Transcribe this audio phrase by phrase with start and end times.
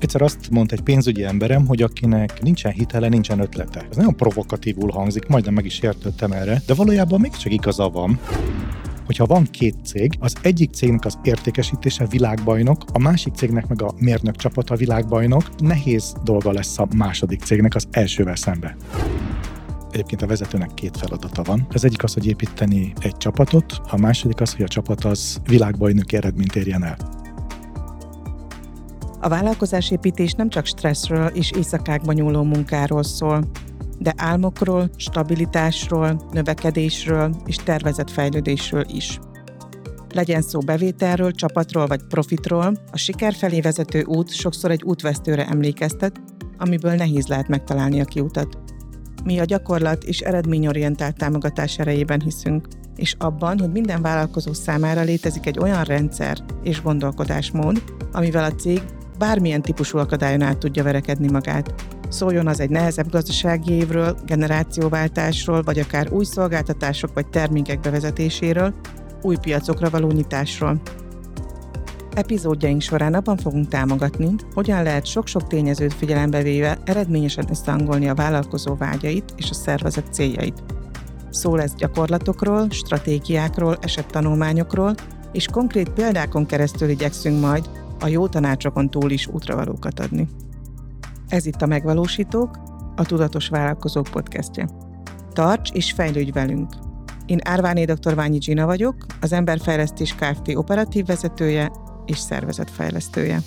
[0.00, 3.86] Egyszer azt mondta egy pénzügyi emberem, hogy akinek nincsen hitele, nincsen ötlete.
[3.90, 8.18] Ez nagyon provokatívul hangzik, majdnem meg is értettem erre, de valójában mégsem igaza van
[9.10, 13.92] hogyha van két cég, az egyik cégnek az értékesítése világbajnok, a másik cégnek meg a
[13.98, 18.76] mérnök csapata világbajnok, nehéz dolga lesz a második cégnek az elsővel szembe.
[19.90, 21.66] Egyébként a vezetőnek két feladata van.
[21.72, 26.16] Az egyik az, hogy építeni egy csapatot, a második az, hogy a csapat az világbajnoki
[26.16, 27.19] eredményt érjen el.
[29.22, 33.50] A vállalkozásépítés nem csak stresszről és éjszakákban nyúló munkáról szól,
[33.98, 39.18] de álmokról, stabilitásról, növekedésről és tervezett fejlődésről is.
[40.14, 46.20] Legyen szó bevételről, csapatról vagy profitról, a siker felé vezető út sokszor egy útvesztőre emlékeztet,
[46.58, 48.58] amiből nehéz lehet megtalálni a kiutat.
[49.24, 55.46] Mi a gyakorlat és eredményorientált támogatás erejében hiszünk, és abban, hogy minden vállalkozó számára létezik
[55.46, 58.82] egy olyan rendszer és gondolkodásmód, amivel a cég
[59.20, 61.74] bármilyen típusú akadályon át tudja verekedni magát.
[62.08, 68.74] Szóljon az egy nehezebb gazdasági évről, generációváltásról, vagy akár új szolgáltatások vagy termékek bevezetéséről,
[69.22, 70.80] új piacokra való nyitásról.
[72.14, 78.74] Epizódjaink során abban fogunk támogatni, hogyan lehet sok-sok tényezőt figyelembe véve eredményesen összehangolni a vállalkozó
[78.74, 80.62] vágyait és a szervezet céljait.
[81.30, 84.94] Szó lesz gyakorlatokról, stratégiákról, esettanulmányokról,
[85.32, 87.68] és konkrét példákon keresztül igyekszünk majd
[88.00, 90.28] a jó tanácsokon túl is útravalókat adni.
[91.28, 92.58] Ez itt a Megvalósítók,
[92.96, 94.68] a Tudatos Vállalkozók podcastje.
[95.32, 96.72] Tarts és fejlődj velünk!
[97.26, 98.14] Én Árváné dr.
[98.14, 100.54] Ványi Gina vagyok, az Emberfejlesztés Kft.
[100.54, 101.70] operatív vezetője
[102.06, 103.40] és szervezetfejlesztője.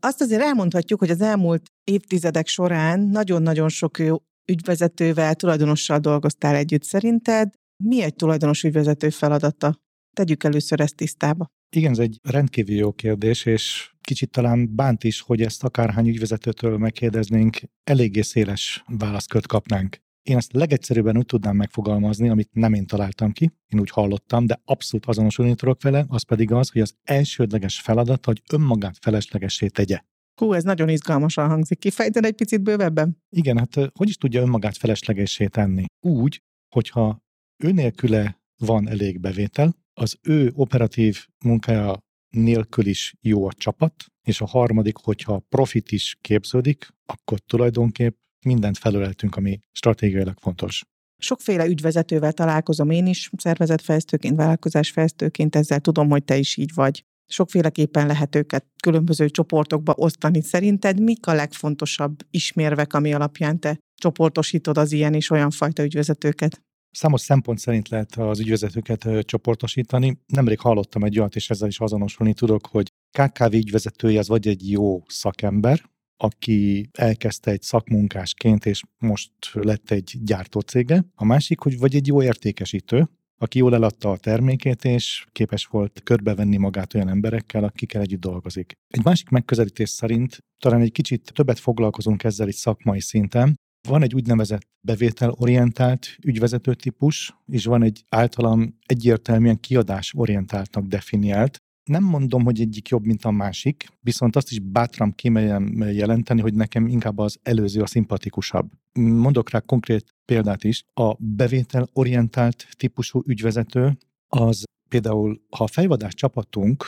[0.00, 6.82] Azt azért elmondhatjuk, hogy az elmúlt évtizedek során nagyon-nagyon sok jó ügyvezetővel, tulajdonossal dolgoztál együtt.
[6.82, 7.48] Szerinted
[7.84, 9.78] mi egy tulajdonos ügyvezető feladata?
[10.18, 11.50] Tegyük először ezt tisztába.
[11.76, 16.78] Igen, ez egy rendkívül jó kérdés, és kicsit talán bánt is, hogy ezt akárhány ügyvezetőtől
[16.78, 19.96] megkérdeznénk, eléggé széles válaszkört kapnánk.
[20.22, 24.60] Én ezt legegyszerűbben úgy tudnám megfogalmazni, amit nem én találtam ki, én úgy hallottam, de
[24.64, 30.00] abszolút azonosulni tudok vele, az pedig az, hogy az elsődleges feladat, hogy önmagát feleslegessé tegye.
[30.40, 31.78] Hú, ez nagyon izgalmasan hangzik.
[31.78, 33.22] Kifejted egy picit bővebben?
[33.28, 35.84] Igen, hát hogy is tudja önmagát feleslegessé tenni?
[36.00, 36.42] Úgy,
[36.74, 37.18] hogyha
[37.64, 41.98] ő nélküle van elég bevétel, az ő operatív munkája
[42.28, 48.16] nélkül is jó a csapat, és a harmadik, hogyha profit is képződik, akkor tulajdonképp
[48.46, 50.82] mindent felöleltünk, ami stratégiailag fontos.
[51.22, 57.04] Sokféle ügyvezetővel találkozom én is, szervezetfejlesztőként, vállalkozásfejlesztőként, ezzel tudom, hogy te is így vagy.
[57.26, 60.42] Sokféleképpen lehet őket különböző csoportokba osztani.
[60.42, 66.62] Szerinted mik a legfontosabb ismérvek, ami alapján te csoportosítod az ilyen és olyan fajta ügyvezetőket?
[66.90, 70.18] Számos szempont szerint lehet az ügyvezetőket csoportosítani.
[70.26, 74.70] Nemrég hallottam egy olyat, és ezzel is azonosulni tudok, hogy KKV ügyvezetője az vagy egy
[74.70, 75.82] jó szakember,
[76.16, 81.04] aki elkezdte egy szakmunkásként, és most lett egy gyártócége.
[81.14, 83.08] A másik, hogy vagy egy jó értékesítő,
[83.40, 88.72] aki jól eladta a termékét, és képes volt körbevenni magát olyan emberekkel, akikkel együtt dolgozik.
[88.88, 93.56] Egy másik megközelítés szerint talán egy kicsit többet foglalkozunk ezzel itt szakmai szinten,
[93.88, 101.62] van egy úgynevezett bevételorientált ügyvezető típus, és van egy általam egyértelműen kiadásorientáltnak definiált.
[101.84, 106.54] Nem mondom, hogy egyik jobb, mint a másik, viszont azt is bátran kimerem jelenteni, hogy
[106.54, 108.70] nekem inkább az előző a szimpatikusabb.
[108.92, 110.84] Mondok rá konkrét példát is.
[110.94, 113.98] A bevételorientált típusú ügyvezető
[114.28, 116.84] az például, ha a fejvadás csapatunk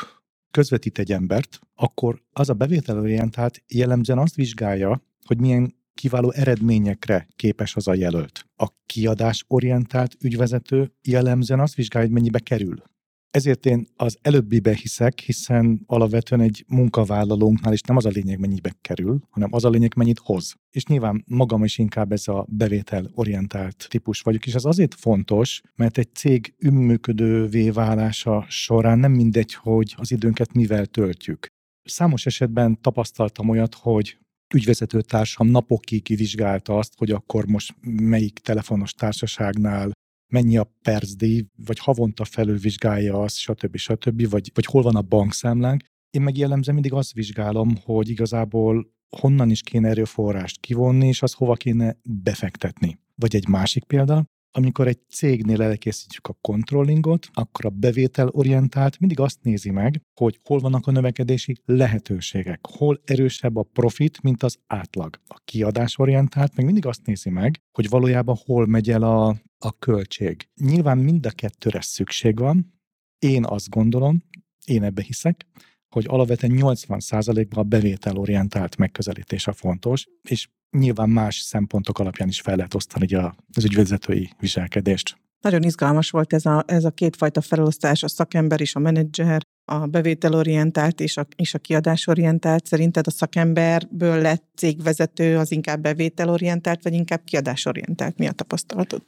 [0.51, 7.77] közvetít egy embert, akkor az a bevételorientált jellemzően azt vizsgálja, hogy milyen kiváló eredményekre képes
[7.77, 8.45] az a jelölt.
[8.57, 12.83] A kiadásorientált ügyvezető jellemzően azt vizsgálja, hogy mennyibe kerül.
[13.31, 18.75] Ezért én az előbbibe hiszek, hiszen alapvetően egy munkavállalónknál is nem az a lényeg, mennyibe
[18.81, 20.55] kerül, hanem az a lényeg, mennyit hoz.
[20.71, 25.99] És nyilván magam is inkább ez a bevételorientált típus vagyok, és ez azért fontos, mert
[25.99, 31.47] egy cég ümműködővé válása során nem mindegy, hogy az időnket mivel töltjük.
[31.83, 34.19] Számos esetben tapasztaltam olyat, hogy
[34.55, 39.91] ügyvezető társam napokig kivizsgálta azt, hogy akkor most melyik telefonos társaságnál
[40.33, 43.77] mennyi a percdíj, vagy havonta felülvizsgálja azt, stb.
[43.77, 45.85] stb., vagy, vagy hol van a bankszámlánk.
[46.11, 51.33] Én meg jellemzem mindig azt vizsgálom, hogy igazából honnan is kéne erőforrást kivonni, és az
[51.33, 52.99] hova kéne befektetni.
[53.15, 59.39] Vagy egy másik példa, amikor egy cégnél elkészítjük a controllingot, akkor a bevételorientált mindig azt
[59.43, 65.21] nézi meg, hogy hol vannak a növekedési lehetőségek, hol erősebb a profit, mint az átlag.
[65.27, 70.49] A kiadásorientált meg mindig azt nézi meg, hogy valójában hol megy el a, a költség.
[70.55, 72.79] Nyilván mind a kettőre szükség van,
[73.19, 74.23] én azt gondolom,
[74.65, 75.47] én ebbe hiszek,
[75.89, 82.57] hogy alapvetően 80%-ban a bevételorientált megközelítés a fontos, és nyilván más szempontok alapján is fel
[82.57, 83.15] lehet osztani
[83.55, 85.19] az ügyvezetői viselkedést.
[85.41, 89.87] Nagyon izgalmas volt ez a, ez a kétfajta felosztás, a szakember és a menedzser, a
[89.87, 92.67] bevételorientált és a, és a kiadásorientált.
[92.67, 98.19] Szerinted a szakemberből lett cégvezető az inkább bevételorientált, vagy inkább kiadásorientált?
[98.19, 99.03] Mi a tapasztalatod?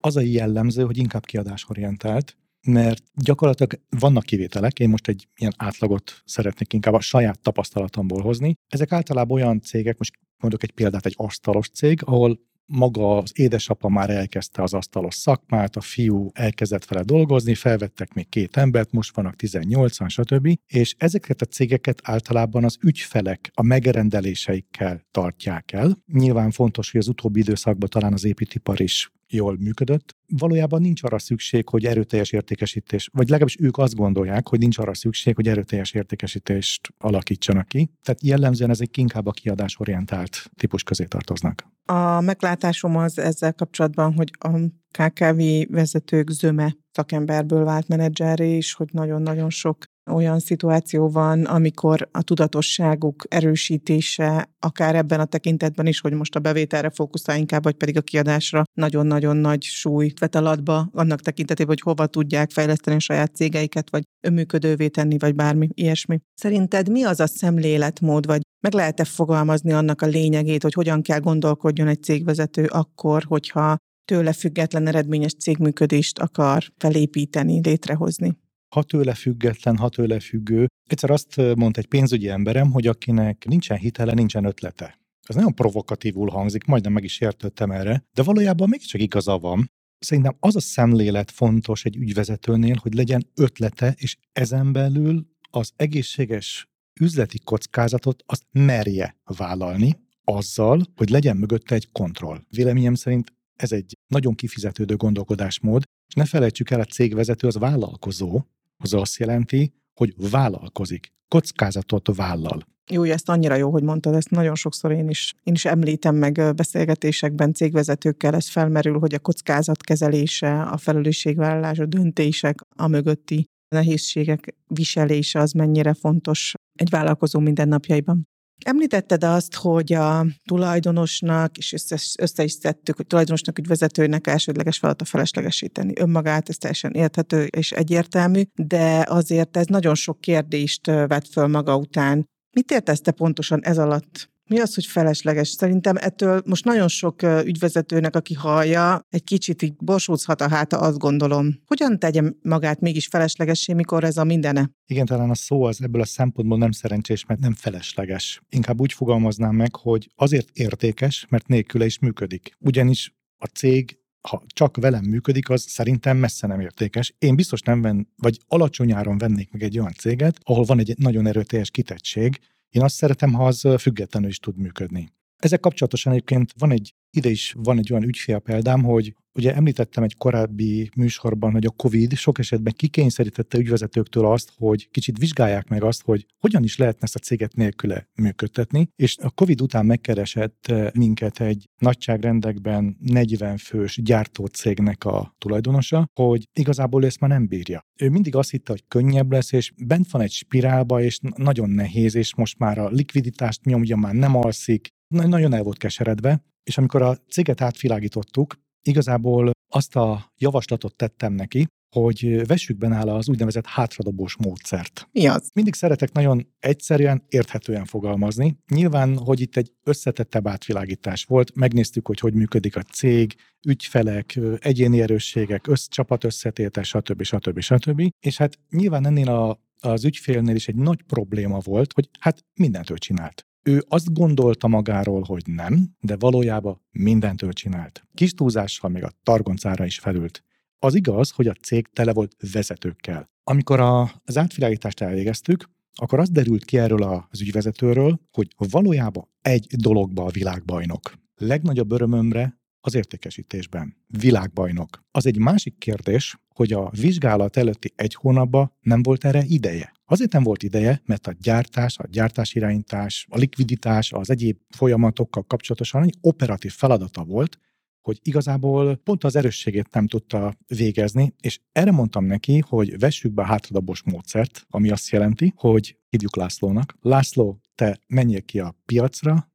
[0.00, 2.36] Az a jellemző, hogy inkább kiadásorientált,
[2.66, 8.54] mert gyakorlatilag vannak kivételek, én most egy ilyen átlagot szeretnék inkább a saját tapasztalatomból hozni.
[8.68, 13.88] Ezek általában olyan cégek, most mondok egy példát, egy asztalos cég, ahol maga az édesapa
[13.88, 19.14] már elkezdte az asztalos szakmát, a fiú elkezdett vele dolgozni, felvettek még két embert, most
[19.14, 20.58] vannak 18-an, stb.
[20.66, 26.02] És ezeket a cégeket általában az ügyfelek a megrendeléseikkel tartják el.
[26.12, 30.16] Nyilván fontos, hogy az utóbbi időszakban talán az építipar is jól működött.
[30.26, 34.94] Valójában nincs arra szükség, hogy erőteljes értékesítés, vagy legalábbis ők azt gondolják, hogy nincs arra
[34.94, 37.90] szükség, hogy erőteljes értékesítést alakítsanak ki.
[38.02, 41.66] Tehát jellemzően ezek inkább a kiadásorientált típus közé tartoznak.
[41.84, 44.58] A meglátásom az ezzel kapcsolatban, hogy a
[44.90, 52.22] KKV vezetők zöme szakemberből vált menedzseré, és hogy nagyon-nagyon sok olyan szituáció van, amikor a
[52.22, 57.96] tudatosságuk erősítése, akár ebben a tekintetben is, hogy most a bevételre fókuszál inkább, vagy pedig
[57.96, 63.34] a kiadásra nagyon-nagyon nagy súlyt vet alatba, annak tekintetében, hogy hova tudják fejleszteni a saját
[63.34, 66.18] cégeiket, vagy önműködővé tenni, vagy bármi ilyesmi.
[66.34, 71.20] Szerinted mi az a szemléletmód, vagy meg lehet-e fogalmazni annak a lényegét, hogy hogyan kell
[71.20, 78.36] gondolkodjon egy cégvezető akkor, hogyha tőle független eredményes cégműködést akar felépíteni, létrehozni?
[78.72, 80.66] Ha tőle független, ha tőle függő.
[80.88, 84.98] Egyszer azt mondta egy pénzügyi emberem, hogy akinek nincsen hitele, nincsen ötlete.
[85.22, 89.70] Ez nagyon provokatívul hangzik, majdnem meg is értettem erre, de valójában mégiscsak igaza van.
[89.98, 96.68] Szerintem az a szemlélet fontos egy ügyvezetőnél, hogy legyen ötlete, és ezen belül az egészséges
[97.00, 102.40] üzleti kockázatot azt merje vállalni, azzal, hogy legyen mögötte egy kontroll.
[102.48, 108.40] Véleményem szerint ez egy nagyon kifizetődő gondolkodásmód, és ne felejtsük el, a cégvezető az vállalkozó,
[108.76, 112.70] az azt jelenti, hogy vállalkozik, kockázatot vállal.
[112.90, 116.54] Jó, ezt annyira jó, hogy mondtad, ezt nagyon sokszor én is, én is említem meg
[116.54, 125.38] beszélgetésekben cégvezetőkkel, ez felmerül, hogy a kockázatkezelése, a felelősségvállalás, a döntések, a mögötti nehézségek viselése
[125.38, 128.28] az mennyire fontos egy vállalkozó mindennapjaiban.
[128.64, 135.02] Említetted azt, hogy a tulajdonosnak, és össze, össze is szedtük, hogy tulajdonosnak, ügyvezetőnek elsődleges feladat
[135.02, 141.26] a feleslegesíteni önmagát, ez teljesen érthető és egyértelmű, de azért ez nagyon sok kérdést vett
[141.26, 142.26] föl maga után.
[142.56, 144.31] Mit értesz te pontosan ez alatt?
[144.52, 145.48] Mi az, hogy felesleges?
[145.48, 150.98] Szerintem ettől most nagyon sok ügyvezetőnek, aki hallja, egy kicsit így borsózhat a háta, azt
[150.98, 151.60] gondolom.
[151.66, 154.70] Hogyan tegye magát mégis feleslegessé, mikor ez a mindene?
[154.86, 158.40] Igen, talán a szó az ebből a szempontból nem szerencsés, mert nem felesleges.
[158.48, 162.56] Inkább úgy fogalmaznám meg, hogy azért értékes, mert nélküle is működik.
[162.58, 167.14] Ugyanis a cég ha csak velem működik, az szerintem messze nem értékes.
[167.18, 170.94] Én biztos nem ven, vagy alacsony áron vennék meg egy olyan céget, ahol van egy
[170.98, 172.40] nagyon erőteljes kitettség,
[172.72, 175.12] én azt szeretem, ha az függetlenül is tud működni.
[175.36, 180.02] Ezek kapcsolatosan egyébként van egy, ide is van egy olyan ügyfél példám, hogy ugye említettem
[180.02, 185.82] egy korábbi műsorban, hogy a COVID sok esetben kikényszerítette ügyvezetőktől azt, hogy kicsit vizsgálják meg
[185.82, 190.66] azt, hogy hogyan is lehetne ezt a céget nélküle működtetni, és a COVID után megkeresett
[190.66, 197.86] eh, minket egy nagyságrendekben 40 fős gyártócégnek a tulajdonosa, hogy igazából ezt már nem bírja.
[198.00, 202.14] Ő mindig azt hitte, hogy könnyebb lesz, és bent van egy spirálba, és nagyon nehéz,
[202.14, 207.02] és most már a likviditást nyomja, már nem alszik, nagyon el volt keseredve, és amikor
[207.02, 213.66] a céget átvilágítottuk, igazából azt a javaslatot tettem neki, hogy vessük be nála az úgynevezett
[213.66, 215.08] hátradobós módszert.
[215.12, 215.50] Mi az?
[215.54, 218.56] Mindig szeretek nagyon egyszerűen, érthetően fogalmazni.
[218.68, 223.34] Nyilván, hogy itt egy összetettebb átvilágítás volt, megnéztük, hogy hogy működik a cég,
[223.66, 227.22] ügyfelek, egyéni erősségek, össz, csapat összetétes, stb.
[227.22, 227.60] stb.
[227.60, 228.08] stb.
[228.20, 232.96] És hát nyilván ennél a, az ügyfélnél is egy nagy probléma volt, hogy hát mindentől
[232.96, 233.46] csinált.
[233.62, 238.04] Ő azt gondolta magáról, hogy nem, de valójában mindentől csinált.
[238.14, 240.44] Kis túlzással még a targoncára is felült.
[240.78, 243.30] Az igaz, hogy a cég tele volt vezetőkkel.
[243.44, 249.66] Amikor a, az átvilágítást elvégeztük, akkor az derült ki erről az ügyvezetőről, hogy valójában egy
[249.76, 251.12] dologba a világbajnok.
[251.34, 253.96] Legnagyobb örömömre az értékesítésben.
[254.06, 255.04] Világbajnok.
[255.10, 259.92] Az egy másik kérdés, hogy a vizsgálat előtti egy hónapban nem volt erre ideje.
[260.04, 266.02] Azért nem volt ideje, mert a gyártás, a gyártásirányítás, a likviditás, az egyéb folyamatokkal kapcsolatosan
[266.02, 267.58] egy operatív feladata volt,
[268.00, 273.42] hogy igazából pont az erősségét nem tudta végezni, és erre mondtam neki, hogy vessük be
[273.42, 276.96] a hátradobos módszert, ami azt jelenti, hogy hívjuk Lászlónak.
[277.00, 279.51] László, te menjél ki a piacra,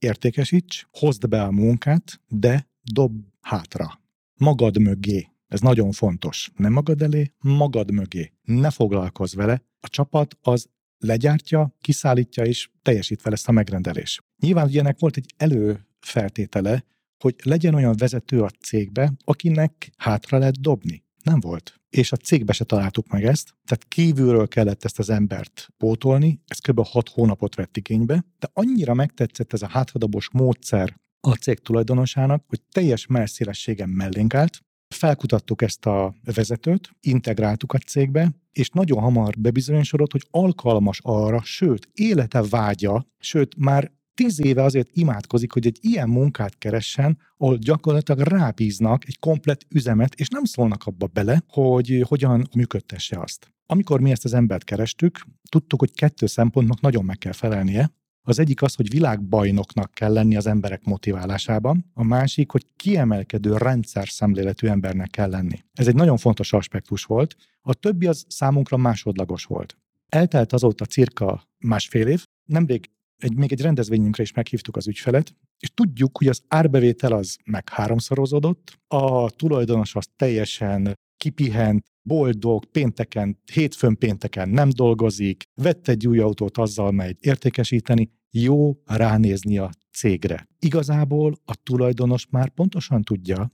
[0.00, 4.00] értékesíts, hozd be a munkát, de dob hátra.
[4.34, 5.28] Magad mögé.
[5.46, 6.50] Ez nagyon fontos.
[6.56, 8.32] Nem magad elé, magad mögé.
[8.42, 9.62] Ne foglalkozz vele.
[9.80, 14.20] A csapat az legyártja, kiszállítja és teljesít vele ezt a megrendelés.
[14.38, 16.84] Nyilván ugye ennek volt egy előfeltétele,
[17.18, 21.04] hogy legyen olyan vezető a cégbe, akinek hátra lehet dobni.
[21.22, 21.79] Nem volt.
[21.90, 26.58] És a cégbe se találtuk meg ezt, tehát kívülről kellett ezt az embert pótolni, ez
[26.58, 26.86] kb.
[26.86, 32.60] 6 hónapot vett igénybe, de annyira megtetszett ez a hátradobos módszer a cég tulajdonosának, hogy
[32.72, 34.60] teljes melszélességen mellénk állt,
[34.94, 41.88] felkutattuk ezt a vezetőt, integráltuk a cégbe, és nagyon hamar bebizonyosodott, hogy alkalmas arra, sőt,
[41.92, 48.20] élete vágya, sőt, már tíz éve azért imádkozik, hogy egy ilyen munkát keressen, ahol gyakorlatilag
[48.20, 53.52] rábíznak egy komplet üzemet, és nem szólnak abba bele, hogy hogyan működtesse azt.
[53.66, 57.90] Amikor mi ezt az embert kerestük, tudtuk, hogy kettő szempontnak nagyon meg kell felelnie.
[58.22, 64.08] Az egyik az, hogy világbajnoknak kell lenni az emberek motiválásában, a másik, hogy kiemelkedő rendszer
[64.08, 65.58] szemléletű embernek kell lenni.
[65.72, 69.76] Ez egy nagyon fontos aspektus volt, a többi az számunkra másodlagos volt.
[70.08, 75.70] Eltelt azóta cirka másfél év, nemrég egy, még egy rendezvényünkre is meghívtuk az ügyfelet, és
[75.74, 83.96] tudjuk, hogy az árbevétel az meg háromszorozódott, a tulajdonos az teljesen kipihent, boldog, pénteken, hétfőn
[83.96, 90.48] pénteken nem dolgozik, vett egy új autót, azzal megy értékesíteni, jó ránézni a cégre.
[90.58, 93.52] Igazából a tulajdonos már pontosan tudja,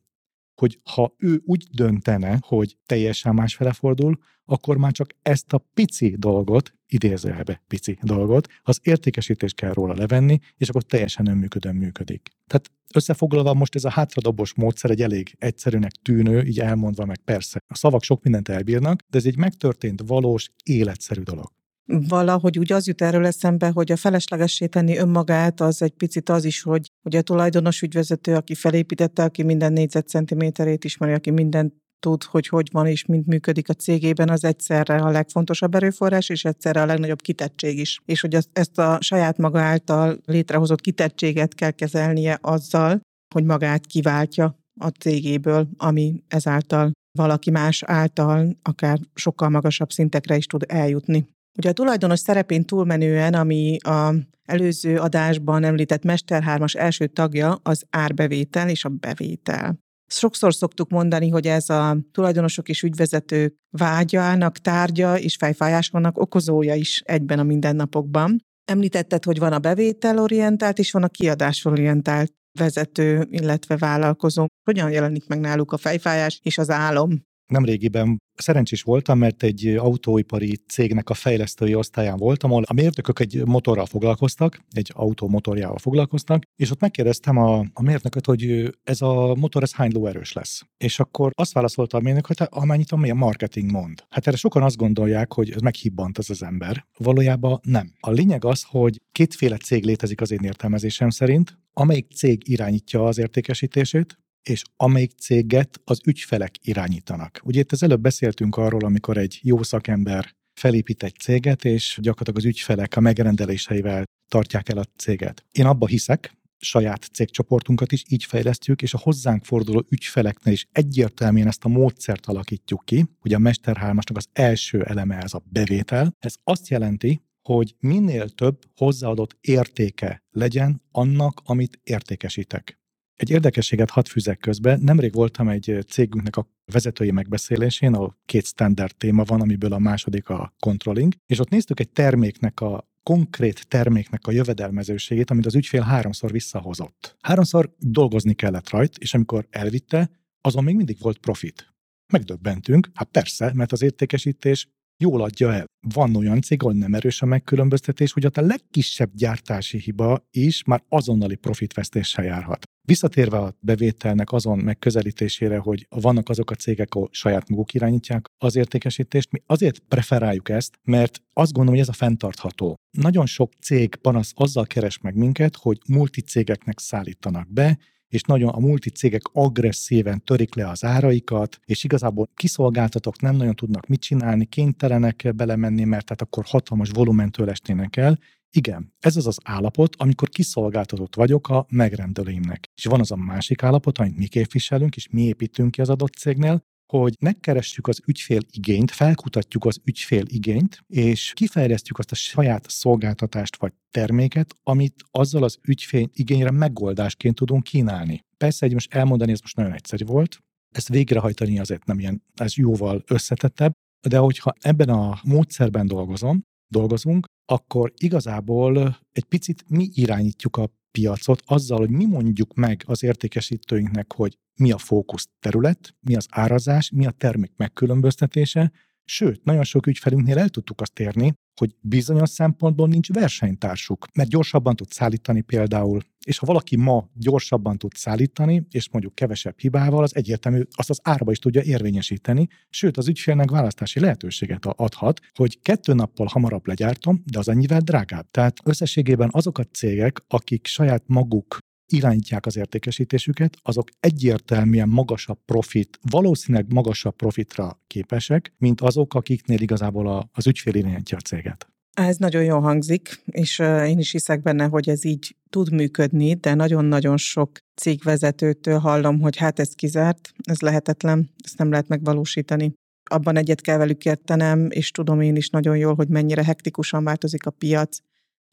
[0.56, 6.14] hogy ha ő úgy döntene, hogy teljesen másfele fordul, akkor már csak ezt a pici
[6.18, 12.28] dolgot, idézőjelbe pici dolgot, az értékesítés kell róla levenni, és akkor teljesen önműködően működik.
[12.46, 17.62] Tehát összefoglalva most ez a hátradobos módszer egy elég egyszerűnek tűnő, így elmondva meg persze.
[17.66, 21.54] A szavak sok mindent elbírnak, de ez egy megtörtént, valós, életszerű dolog
[21.87, 26.45] valahogy úgy az jut erről eszembe, hogy a feleslegessé tenni önmagát, az egy picit az
[26.45, 32.23] is, hogy ugye a tulajdonos ügyvezető, aki felépítette, aki minden négyzetcentiméterét ismeri, aki mindent tud,
[32.23, 36.83] hogy hogy van és mint működik a cégében, az egyszerre a legfontosabb erőforrás, és egyszerre
[36.83, 38.00] a legnagyobb kitettség is.
[38.05, 43.00] És hogy ezt a saját maga által létrehozott kitettséget kell kezelnie azzal,
[43.35, 50.47] hogy magát kiváltja a cégéből, ami ezáltal valaki más által akár sokkal magasabb szintekre is
[50.47, 51.36] tud eljutni.
[51.56, 57.84] Ugye a tulajdonos szerepén túlmenően, ami a előző adásban említett Mester 3-as első tagja, az
[57.90, 59.78] árbevétel és a bevétel.
[60.06, 67.02] Sokszor szoktuk mondani, hogy ez a tulajdonosok és ügyvezetők vágyának tárgya és fejfájásnak okozója is
[67.04, 68.38] egyben a mindennapokban.
[68.64, 74.46] Említetted, hogy van a bevételorientált és van a kiadásorientált vezető, illetve vállalkozó.
[74.64, 77.25] Hogyan jelenik meg náluk a fejfájás és az álom?
[77.46, 83.42] Nemrégiben szerencsés voltam, mert egy autóipari cégnek a fejlesztői osztályán voltam, ahol a mérnökök egy
[83.44, 85.40] motorral foglalkoztak, egy autó
[85.76, 90.62] foglalkoztak, és ott megkérdeztem a, a mérnököt, hogy ez a motor, ez hány lóerős lesz.
[90.76, 94.04] És akkor azt válaszolta a mérnök, hogy hát amennyit a marketing mond.
[94.08, 96.86] Hát erre sokan azt gondolják, hogy ez meghibbant az az ember.
[96.98, 97.92] Valójában nem.
[98.00, 103.18] A lényeg az, hogy kétféle cég létezik az én értelmezésem szerint, amelyik cég irányítja az
[103.18, 107.40] értékesítését, és amelyik céget az ügyfelek irányítanak.
[107.44, 112.38] Ugye itt az előbb beszéltünk arról, amikor egy jó szakember felépít egy céget, és gyakorlatilag
[112.38, 115.44] az ügyfelek a megrendeléseivel tartják el a céget.
[115.52, 121.46] Én abba hiszek, saját cégcsoportunkat is így fejlesztjük, és a hozzánk forduló ügyfeleknél is egyértelműen
[121.46, 126.16] ezt a módszert alakítjuk ki, hogy a Mester 3 az első eleme ez a bevétel.
[126.18, 132.78] Ez azt jelenti, hogy minél több hozzáadott értéke legyen annak, amit értékesítek.
[133.16, 134.78] Egy érdekességet hadd fűzek közbe.
[134.80, 140.28] Nemrég voltam egy cégünknek a vezetői megbeszélésén, ahol két standard téma van, amiből a második
[140.28, 145.82] a controlling, és ott néztük egy terméknek a konkrét terméknek a jövedelmezőségét, amit az ügyfél
[145.82, 147.16] háromszor visszahozott.
[147.20, 151.75] Háromszor dolgozni kellett rajt, és amikor elvitte, azon még mindig volt profit.
[152.12, 155.64] Megdöbbentünk, hát persze, mert az értékesítés jól adja el.
[155.94, 160.64] Van olyan cég, ahol nem erős a megkülönböztetés, hogy ott a legkisebb gyártási hiba is
[160.64, 162.64] már azonnali profitvesztéssel járhat.
[162.86, 168.56] Visszatérve a bevételnek azon megközelítésére, hogy vannak azok a cégek, ahol saját maguk irányítják az
[168.56, 172.74] értékesítést, mi azért preferáljuk ezt, mert azt gondolom, hogy ez a fenntartható.
[172.98, 177.78] Nagyon sok cég panasz azzal keres meg minket, hogy multicégeknek szállítanak be,
[178.16, 183.87] és nagyon a multicégek agresszíven törik le az áraikat, és igazából kiszolgáltatók nem nagyon tudnak
[183.87, 188.18] mit csinálni, kénytelenek belemenni, mert tehát akkor hatalmas volumentől esnének el,
[188.50, 192.70] igen, ez az az állapot, amikor kiszolgáltatott vagyok a megrendelőimnek.
[192.75, 196.12] És van az a másik állapot, amit mi képviselünk, és mi építünk ki az adott
[196.12, 202.71] cégnél, hogy megkeressük az ügyfél igényt, felkutatjuk az ügyfél igényt, és kifejlesztjük azt a saját
[202.71, 208.21] szolgáltatást vagy terméket, amit azzal az ügyfél igényre megoldásként tudunk kínálni.
[208.37, 210.38] Persze, egy most elmondani, ez most nagyon egyszerű volt,
[210.76, 213.73] ezt végrehajtani azért nem ilyen, ez jóval összetettebb,
[214.09, 221.42] de hogyha ebben a módszerben dolgozom, dolgozunk, akkor igazából egy picit mi irányítjuk a piacot
[221.44, 226.90] azzal, hogy mi mondjuk meg az értékesítőinknek, hogy mi a fókusz terület, mi az árazás,
[226.90, 228.72] mi a termék megkülönböztetése,
[229.06, 234.76] sőt, nagyon sok ügyfelünknél el tudtuk azt érni, hogy bizonyos szempontból nincs versenytársuk, mert gyorsabban
[234.76, 240.16] tud szállítani például, és ha valaki ma gyorsabban tud szállítani, és mondjuk kevesebb hibával, az
[240.16, 245.92] egyértelmű, azt az árba is tudja érvényesíteni, sőt az ügyfélnek választási lehetőséget adhat, hogy kettő
[245.92, 248.30] nappal hamarabb legyártom, de az annyivel drágább.
[248.30, 255.99] Tehát összességében azok a cégek, akik saját maguk irányítják az értékesítésüket, azok egyértelműen magasabb profit,
[256.11, 261.69] valószínűleg magasabb profitra képesek, mint azok, akiknél igazából a, az ügyfél irányítja a céget.
[261.97, 266.55] Ez nagyon jól hangzik, és én is hiszek benne, hogy ez így tud működni, de
[266.55, 272.73] nagyon-nagyon sok cégvezetőtől hallom, hogy hát ez kizárt, ez lehetetlen, ezt nem lehet megvalósítani.
[273.11, 277.47] Abban egyet kell velük értenem, és tudom én is nagyon jól, hogy mennyire hektikusan változik
[277.47, 277.99] a piac,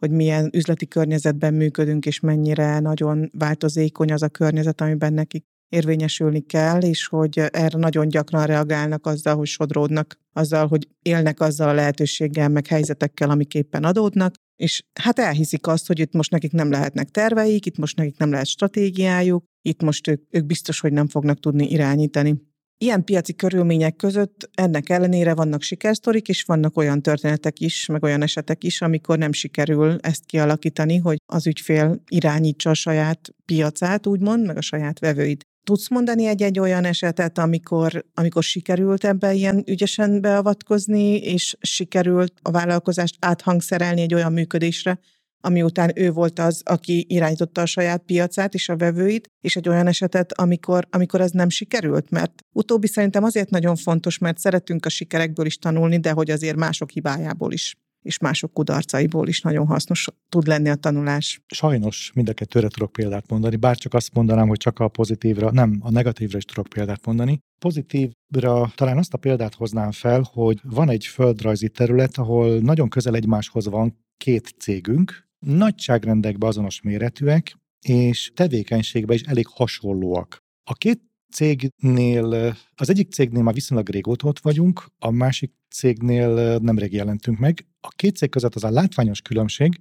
[0.04, 6.42] hogy milyen üzleti környezetben működünk, és mennyire nagyon változékony az a környezet, amiben nekik érvényesülni
[6.42, 11.74] kell, és hogy erre nagyon gyakran reagálnak azzal, hogy sodródnak, azzal, hogy élnek azzal a
[11.74, 16.70] lehetőséggel, meg helyzetekkel, amik éppen adódnak, és hát elhiszik azt, hogy itt most nekik nem
[16.70, 21.08] lehetnek terveik, itt most nekik nem lehet stratégiájuk, itt most ők, ők biztos, hogy nem
[21.08, 22.42] fognak tudni irányítani.
[22.78, 28.22] Ilyen piaci körülmények között ennek ellenére vannak sikersztorik, és vannak olyan történetek is, meg olyan
[28.22, 34.46] esetek is, amikor nem sikerül ezt kialakítani, hogy az ügyfél irányítsa a saját piacát, úgymond,
[34.46, 35.46] meg a saját vevőit.
[35.64, 42.52] Tudsz mondani egy-egy olyan esetet, amikor, amikor sikerült ebbe ilyen ügyesen beavatkozni, és sikerült a
[42.52, 45.00] vállalkozást áthangszerelni egy olyan működésre,
[45.48, 49.70] ami után ő volt az, aki irányította a saját piacát és a vevőit, és egy
[49.70, 54.86] olyan esetet, amikor, amikor ez nem sikerült, mert utóbbi szerintem azért nagyon fontos, mert szeretünk
[54.86, 59.68] a sikerekből is tanulni, de hogy azért mások hibájából is és mások kudarcaiból is nagyon
[59.68, 61.42] hasznos tud lenni a tanulás.
[61.48, 65.52] Sajnos mind a kettőre tudok példát mondani, bár csak azt mondanám, hogy csak a pozitívra,
[65.52, 67.40] nem, a negatívra is tudok példát mondani.
[67.60, 73.16] Pozitívra talán azt a példát hoznám fel, hogy van egy földrajzi terület, ahol nagyon közel
[73.16, 80.44] egymáshoz van két cégünk, nagyságrendekben azonos méretűek, és tevékenységben is elég hasonlóak.
[80.64, 81.02] A két
[81.32, 87.66] cégnél, az egyik cégnél már viszonylag régóta ott vagyunk, a másik cégnél nemrég jelentünk meg.
[87.80, 89.80] A két cég között az a látványos különbség,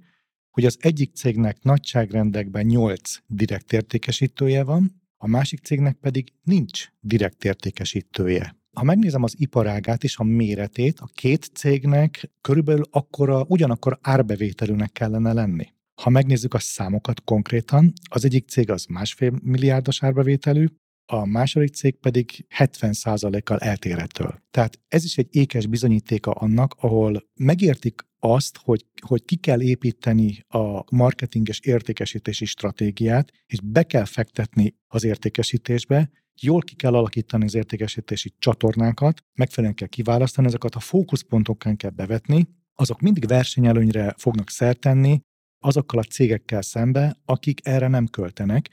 [0.51, 7.45] hogy az egyik cégnek nagyságrendekben 8 direkt értékesítője van, a másik cégnek pedig nincs direkt
[7.45, 8.62] értékesítője.
[8.73, 15.33] Ha megnézem az iparágát és a méretét, a két cégnek körülbelül akkora, ugyanakkor árbevételűnek kellene
[15.33, 15.67] lenni.
[16.01, 20.65] Ha megnézzük a számokat konkrétan, az egyik cég az másfél milliárdos árbevételű,
[21.05, 24.41] a második cég pedig 70%-kal eltérettől.
[24.51, 30.45] Tehát ez is egy ékes bizonyítéka annak, ahol megértik azt, hogy, hogy ki kell építeni
[30.47, 36.09] a marketinges értékesítési stratégiát, és be kell fektetni az értékesítésbe,
[36.41, 42.47] jól ki kell alakítani az értékesítési csatornákat, megfelelően kell kiválasztani, ezeket a fókuszpontokon kell bevetni,
[42.73, 45.21] azok mindig versenyelőnyre fognak szertenni
[45.63, 48.69] azokkal a cégekkel szembe, akik erre nem költenek,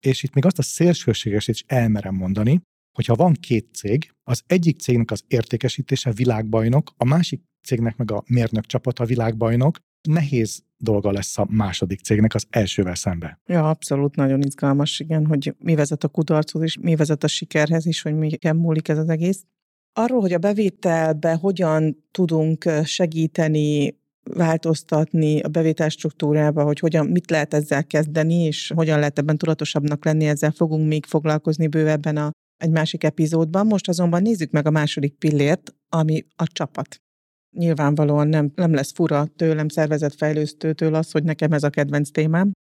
[0.00, 2.60] és itt még azt a szélsőségeset is elmerem mondani,
[2.96, 8.22] hogyha van két cég, az egyik cégnek az értékesítése világbajnok, a másik cégnek meg a
[8.26, 13.40] mérnök csapata világbajnok, nehéz dolga lesz a második cégnek az elsővel szembe.
[13.46, 17.86] Ja, abszolút nagyon izgalmas, igen, hogy mi vezet a kudarchoz, és mi vezet a sikerhez
[17.86, 19.44] is, hogy milyen múlik ez az egész.
[19.92, 23.98] Arról, hogy a bevételbe hogyan tudunk segíteni,
[24.34, 30.04] változtatni a bevétel struktúrába, hogy hogyan, mit lehet ezzel kezdeni, és hogyan lehet ebben tudatosabbnak
[30.04, 33.66] lenni, ezzel fogunk még foglalkozni bővebben a, egy másik epizódban.
[33.66, 37.00] Most azonban nézzük meg a második pillért, ami a csapat
[37.56, 42.52] nyilvánvalóan nem, nem lesz fura tőlem szervezetfejlesztőtől az, hogy nekem ez a kedvenc témám.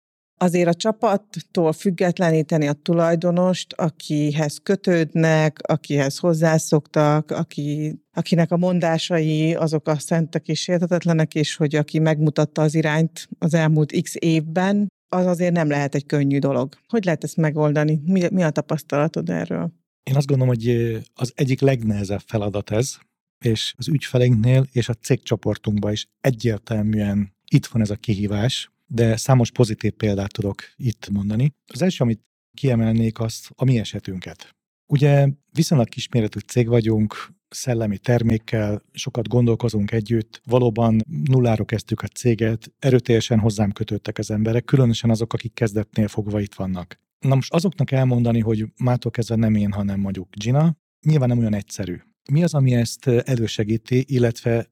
[0.41, 9.89] Azért a csapattól függetleníteni a tulajdonost, akihez kötődnek, akihez hozzászoktak, aki, akinek a mondásai azok
[9.89, 15.27] a szentek és értetetlenek, és hogy aki megmutatta az irányt az elmúlt x évben, az
[15.27, 16.75] azért nem lehet egy könnyű dolog.
[16.89, 18.01] Hogy lehet ezt megoldani?
[18.05, 19.73] Mi, mi a tapasztalatod erről?
[20.03, 22.97] Én azt gondolom, hogy az egyik legnehezebb feladat ez,
[23.45, 29.51] és az ügyfeleinknél és a cégcsoportunkban is egyértelműen itt van ez a kihívás, de számos
[29.51, 31.53] pozitív példát tudok itt mondani.
[31.73, 32.21] Az első, amit
[32.55, 34.55] kiemelnék, azt a mi esetünket.
[34.87, 40.41] Ugye viszonylag kisméretű cég vagyunk, szellemi termékkel, sokat gondolkozunk együtt.
[40.45, 46.41] Valóban nulláról kezdtük a céget, erőteljesen hozzám kötöttek az emberek, különösen azok, akik kezdetnél fogva
[46.41, 47.01] itt vannak.
[47.19, 50.77] Na most azoknak elmondani, hogy mától kezdve nem én, hanem mondjuk Gina,
[51.07, 51.97] nyilván nem olyan egyszerű.
[52.31, 54.67] Mi az, ami ezt elősegíti, illetve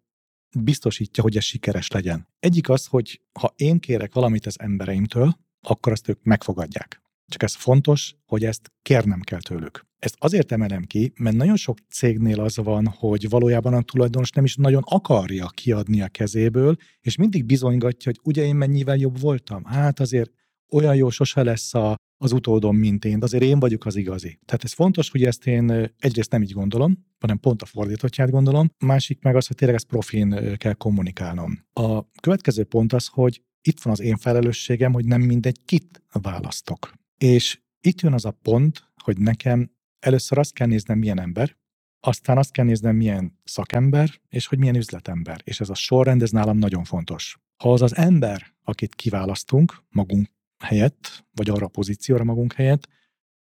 [0.59, 2.29] biztosítja, hogy ez sikeres legyen?
[2.39, 7.03] Egyik az, hogy ha én kérek valamit az embereimtől, akkor azt ők megfogadják.
[7.27, 9.87] Csak ez fontos, hogy ezt kérnem kell tőlük.
[9.99, 14.45] Ezt azért emelem ki, mert nagyon sok cégnél az van, hogy valójában a tulajdonos nem
[14.45, 19.65] is nagyon akarja kiadni a kezéből, és mindig bizonygatja, hogy ugye én mennyivel jobb voltam.
[19.65, 20.31] Hát azért
[20.69, 24.39] olyan jó sose lesz a, az utódom, mint én, de azért én vagyok az igazi.
[24.45, 28.71] Tehát ez fontos, hogy ezt én egyrészt nem így gondolom, hanem pont a fordítottját gondolom,
[28.79, 31.65] másik meg az, hogy tényleg ezt profin kell kommunikálnom.
[31.73, 36.93] A következő pont az, hogy itt van az én felelősségem, hogy nem mindegy kit választok.
[37.19, 41.57] És itt jön az a pont, hogy nekem először azt kell néznem, milyen ember,
[42.01, 45.41] aztán azt kell néznem, milyen szakember, és hogy milyen üzletember.
[45.45, 47.39] És ez a sorrend, ez nálam nagyon fontos.
[47.63, 50.29] Ha az az ember, akit kiválasztunk magunk
[50.63, 52.89] helyett, vagy arra a pozícióra magunk helyett,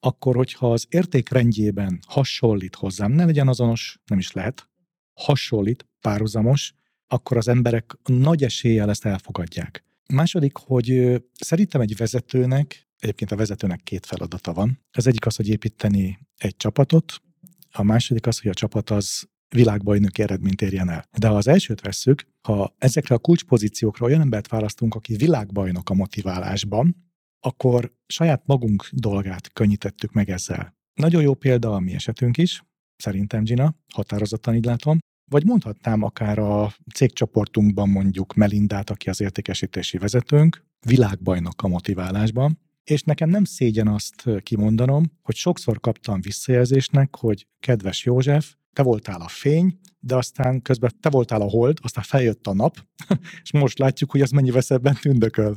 [0.01, 4.69] akkor, hogyha az értékrendjében hasonlít hozzám, ne legyen azonos, nem is lehet,
[5.15, 6.75] hasonlít, párhuzamos,
[7.07, 9.85] akkor az emberek nagy eséllyel ezt elfogadják.
[10.13, 14.81] Második, hogy szerintem egy vezetőnek Egyébként a vezetőnek két feladata van.
[14.91, 17.23] Az egyik az, hogy építeni egy csapatot,
[17.71, 21.05] a második az, hogy a csapat az világbajnoki eredményt érjen el.
[21.19, 25.95] De ha az elsőt vesszük, ha ezekre a kulcspozíciókra olyan embert választunk, aki világbajnok a
[25.95, 26.97] motiválásban,
[27.41, 30.75] akkor saját magunk dolgát könnyítettük meg ezzel.
[30.95, 32.65] Nagyon jó példa a mi esetünk is,
[32.97, 34.99] szerintem Gina, határozottan így látom,
[35.31, 42.59] vagy mondhatnám akár a cégcsoportunkban mondjuk Melindát, aki az értékesítési vezetőnk, világbajnok a motiválásban,
[42.91, 49.21] és nekem nem szégyen azt kimondanom, hogy sokszor kaptam visszajelzésnek, hogy kedves József, te voltál
[49.21, 52.87] a fény, de aztán közben te voltál a hold, aztán feljött a nap,
[53.43, 55.55] és most látjuk, hogy az mennyivel szebben tündököl.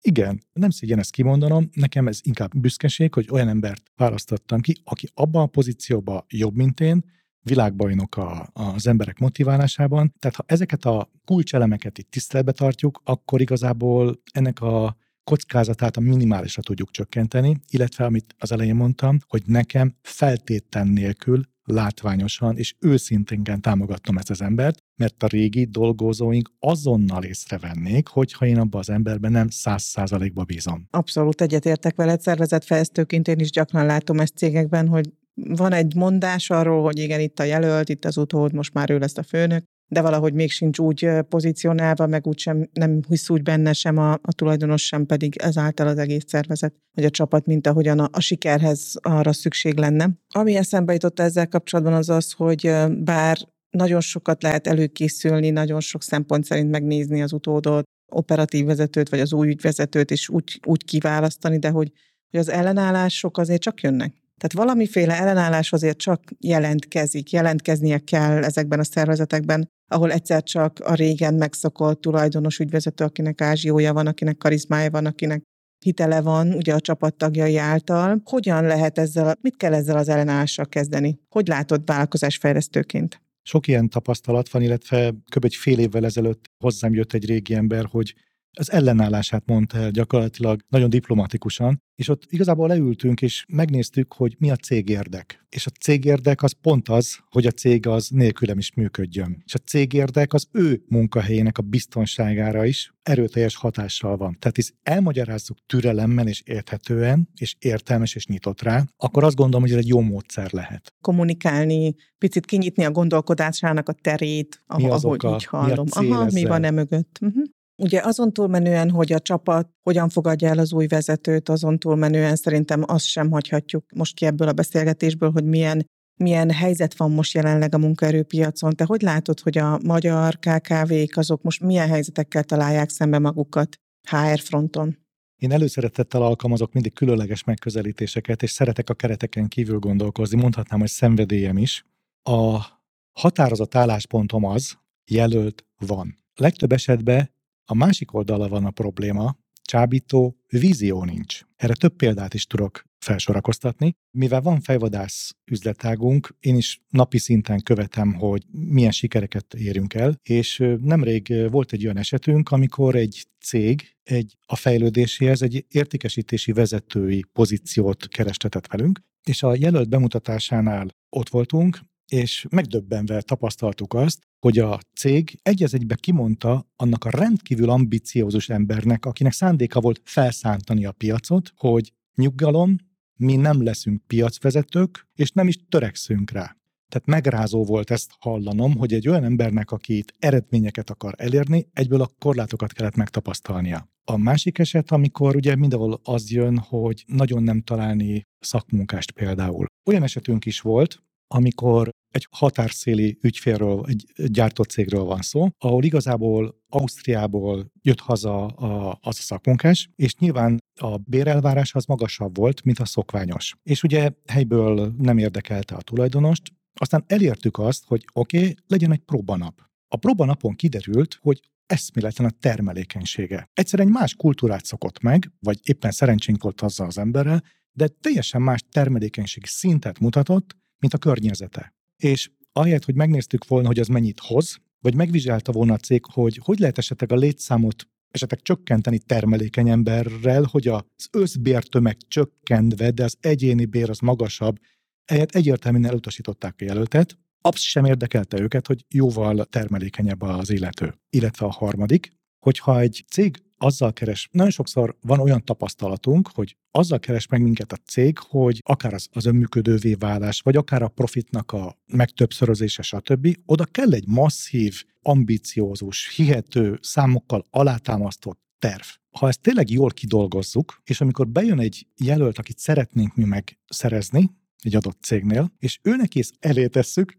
[0.00, 5.08] Igen, nem szégyen ezt kimondanom, nekem ez inkább büszkeség, hogy olyan embert választottam ki, aki
[5.14, 7.04] abban a pozícióban jobb, mint én,
[7.42, 10.14] világbajnok a, az emberek motiválásában.
[10.18, 14.96] Tehát ha ezeket a kulcselemeket itt tiszteletbe tartjuk, akkor igazából ennek a
[15.28, 22.56] kockázatát a minimálisra tudjuk csökkenteni, illetve amit az elején mondtam, hogy nekem feltétlen nélkül látványosan
[22.56, 28.80] és őszintén támogatnom ezt az embert, mert a régi dolgozóink azonnal észrevennék, hogyha én abban
[28.80, 30.86] az emberben nem száz százalékba bízom.
[30.90, 36.82] Abszolút egyetértek veled, szervezetfejlesztőként én is gyakran látom ezt cégekben, hogy van egy mondás arról,
[36.82, 40.00] hogy igen, itt a jelölt, itt az utód, most már ő lesz a főnök, de
[40.00, 44.32] valahogy még sincs úgy pozícionálva, meg úgy sem, nem hisz úgy benne sem a, a
[44.32, 48.94] tulajdonos, sem pedig ezáltal az egész szervezet, vagy a csapat, mint ahogyan a, a sikerhez
[49.02, 50.10] arra szükség lenne.
[50.28, 53.38] Ami eszembe jutott ezzel kapcsolatban az az, hogy bár
[53.70, 59.32] nagyon sokat lehet előkészülni, nagyon sok szempont szerint megnézni az utódot, operatív vezetőt, vagy az
[59.32, 61.92] új ügyvezetőt, és úgy, úgy kiválasztani, de hogy,
[62.30, 64.12] hogy az ellenállások azért csak jönnek.
[64.38, 70.94] Tehát valamiféle ellenállás azért csak jelentkezik, jelentkeznie kell ezekben a szervezetekben, ahol egyszer csak a
[70.94, 75.42] régen megszokott tulajdonos ügyvezető, akinek ázsiója van, akinek karizmája van, akinek
[75.84, 78.20] hitele van, ugye a csapattagjai által.
[78.24, 81.20] Hogyan lehet ezzel, mit kell ezzel az ellenállással kezdeni?
[81.28, 83.22] Hogy látod vállalkozásfejlesztőként?
[83.42, 85.44] Sok ilyen tapasztalat van, illetve kb.
[85.44, 88.14] egy fél évvel ezelőtt hozzám jött egy régi ember, hogy
[88.58, 94.50] az ellenállását mondta el gyakorlatilag nagyon diplomatikusan, és ott igazából leültünk, és megnéztük, hogy mi
[94.50, 95.46] a cégérdek.
[95.48, 99.42] És a cégérdek az pont az, hogy a cég az nélkülem is működjön.
[99.44, 104.36] És a cégérdek az ő munkahelyének a biztonságára is erőteljes hatással van.
[104.38, 109.72] Tehát is elmagyarázzuk türelemmel és érthetően, és értelmes és nyitott rá, akkor azt gondolom, hogy
[109.72, 110.94] ez egy jó módszer lehet.
[111.00, 115.86] Kommunikálni, picit kinyitni a gondolkodásának a terét, ahogy oka, így hallom.
[116.00, 117.18] Mi, Aha, mi van e mögött.
[117.20, 117.44] Uh-huh.
[117.82, 122.82] Ugye azon túlmenően, hogy a csapat hogyan fogadja el az új vezetőt, azon túlmenően szerintem
[122.86, 125.86] azt sem hagyhatjuk most ki ebből a beszélgetésből, hogy milyen
[126.18, 128.74] milyen helyzet van most jelenleg a munkaerőpiacon.
[128.74, 133.76] Te hogy látod, hogy a magyar KKV-k azok most milyen helyzetekkel találják szembe magukat
[134.10, 134.98] HR fronton?
[135.36, 140.40] Én előszeretettel alkalmazok mindig különleges megközelítéseket, és szeretek a kereteken kívül gondolkozni.
[140.40, 141.86] Mondhatnám, hogy szenvedélyem is.
[142.22, 142.64] A
[143.12, 144.78] határozott álláspontom az,
[145.10, 146.18] jelölt van.
[146.34, 147.30] Legtöbb esetben
[147.70, 151.40] a másik oldala van a probléma, csábító vízió nincs.
[151.56, 153.94] Erre több példát is tudok felsorakoztatni.
[154.10, 160.64] Mivel van fejvadász üzletágunk, én is napi szinten követem, hogy milyen sikereket érünk el, és
[160.80, 168.08] nemrég volt egy olyan esetünk, amikor egy cég egy a fejlődéséhez egy értékesítési vezetői pozíciót
[168.08, 171.78] kerestetett velünk, és a jelölt bemutatásánál ott voltunk,
[172.08, 179.04] és megdöbbenve tapasztaltuk azt, hogy a cég egy egybe kimondta annak a rendkívül ambiciózus embernek,
[179.04, 182.76] akinek szándéka volt felszántani a piacot, hogy nyugalom,
[183.16, 186.56] mi nem leszünk piacvezetők, és nem is törekszünk rá.
[186.88, 192.00] Tehát megrázó volt ezt hallanom, hogy egy olyan embernek, aki itt eredményeket akar elérni, egyből
[192.00, 193.88] a korlátokat kellett megtapasztalnia.
[194.04, 199.66] A másik eset, amikor ugye mindenhol az jön, hogy nagyon nem találni szakmunkást például.
[199.90, 206.56] Olyan esetünk is volt, amikor egy határszéli ügyfélről, egy gyártott cégről van szó, ahol igazából
[206.68, 212.78] Ausztriából jött haza a, az a szakmunkás, és nyilván a bérelvárás az magasabb volt, mint
[212.78, 213.54] a szokványos.
[213.62, 216.42] És ugye helyből nem érdekelte a tulajdonost,
[216.80, 219.62] aztán elértük azt, hogy oké, okay, legyen egy próbanap.
[219.88, 223.50] A próbanapon kiderült, hogy eszméletlen a termelékenysége.
[223.52, 227.42] Egyszerűen egy más kultúrát szokott meg, vagy éppen szerencsénk volt azzal az emberrel,
[227.72, 231.77] de teljesen más termelékenység szintet mutatott, mint a környezete.
[232.02, 236.40] És ahelyett, hogy megnéztük volna, hogy az mennyit hoz, vagy megvizsgálta volna a cég, hogy
[236.42, 243.16] hogy lehet esetleg a létszámot esetleg csökkenteni termelékeny emberrel, hogy az összbértömeg csökkentve, de az
[243.20, 244.58] egyéni bér az magasabb,
[245.04, 250.94] ehelyett egyértelműen elutasították a jelöltet, absz sem érdekelte őket, hogy jóval termelékenyebb az illető.
[251.10, 256.98] Illetve a harmadik, hogyha egy cég azzal keres, nagyon sokszor van olyan tapasztalatunk, hogy azzal
[256.98, 261.52] keres meg minket a cég, hogy akár az, az önműködővé válás, vagy akár a profitnak
[261.52, 263.36] a megtöbbszörözése, stb.
[263.46, 268.84] Oda kell egy masszív, ambiciózus, hihető, számokkal alátámasztott terv.
[269.10, 274.30] Ha ezt tényleg jól kidolgozzuk, és amikor bejön egy jelölt, akit szeretnénk mi megszerezni,
[274.62, 277.16] egy adott cégnél, és őnek is elé tesszük,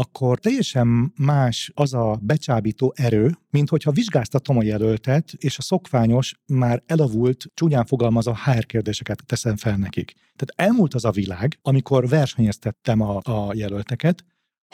[0.00, 6.34] akkor teljesen más az a becsábító erő, mint hogyha vizsgáztatom a jelöltet, és a szokványos,
[6.46, 10.12] már elavult, csúnyán fogalmazva HR kérdéseket teszem fel nekik.
[10.36, 14.24] Tehát elmúlt az a világ, amikor versenyeztettem a, a jelölteket,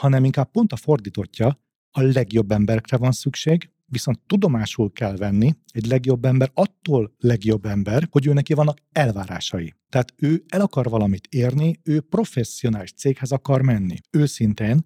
[0.01, 1.61] hanem inkább pont a fordítottja,
[1.91, 8.09] a legjobb emberekre van szükség, viszont tudomásul kell venni, egy legjobb ember attól legjobb ember,
[8.11, 9.75] hogy ő neki vannak elvárásai.
[9.89, 13.97] Tehát ő el akar valamit érni, ő professzionális céghez akar menni.
[14.11, 14.85] Őszintén,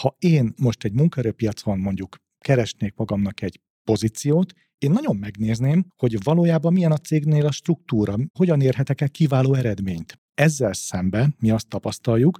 [0.00, 6.72] ha én most egy munkaerőpiacon mondjuk keresnék magamnak egy pozíciót, én nagyon megnézném, hogy valójában
[6.72, 10.20] milyen a cégnél a struktúra, hogyan érhetek el kiváló eredményt.
[10.34, 12.38] Ezzel szemben mi azt tapasztaljuk,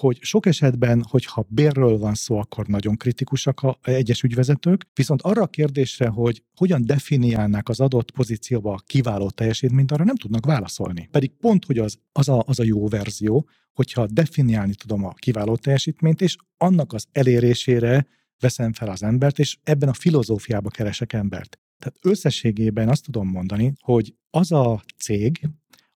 [0.00, 5.42] hogy sok esetben, hogyha bérről van szó, akkor nagyon kritikusak a egyes ügyvezetők, viszont arra
[5.42, 11.08] a kérdésre, hogy hogyan definiálnák az adott pozícióba a kiváló teljesítményt, arra nem tudnak válaszolni.
[11.10, 15.56] Pedig pont, hogy az, az, a, az a jó verzió, hogyha definiálni tudom a kiváló
[15.56, 18.06] teljesítményt, és annak az elérésére
[18.40, 21.58] veszem fel az embert, és ebben a filozófiába keresek embert.
[21.78, 25.40] Tehát összességében azt tudom mondani, hogy az a cég,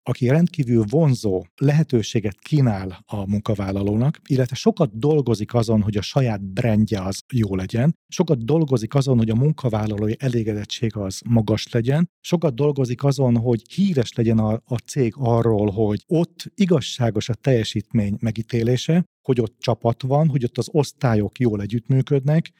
[0.02, 7.02] aki rendkívül vonzó lehetőséget kínál a munkavállalónak, illetve sokat dolgozik azon, hogy a saját brandje
[7.02, 13.04] az jó legyen, sokat dolgozik azon, hogy a munkavállalói elégedettség az magas legyen, sokat dolgozik
[13.04, 19.40] azon, hogy híres legyen a, a cég arról, hogy ott igazságos a teljesítmény megítélése, hogy
[19.40, 22.50] ott csapat van, hogy ott az osztályok jól együttműködnek,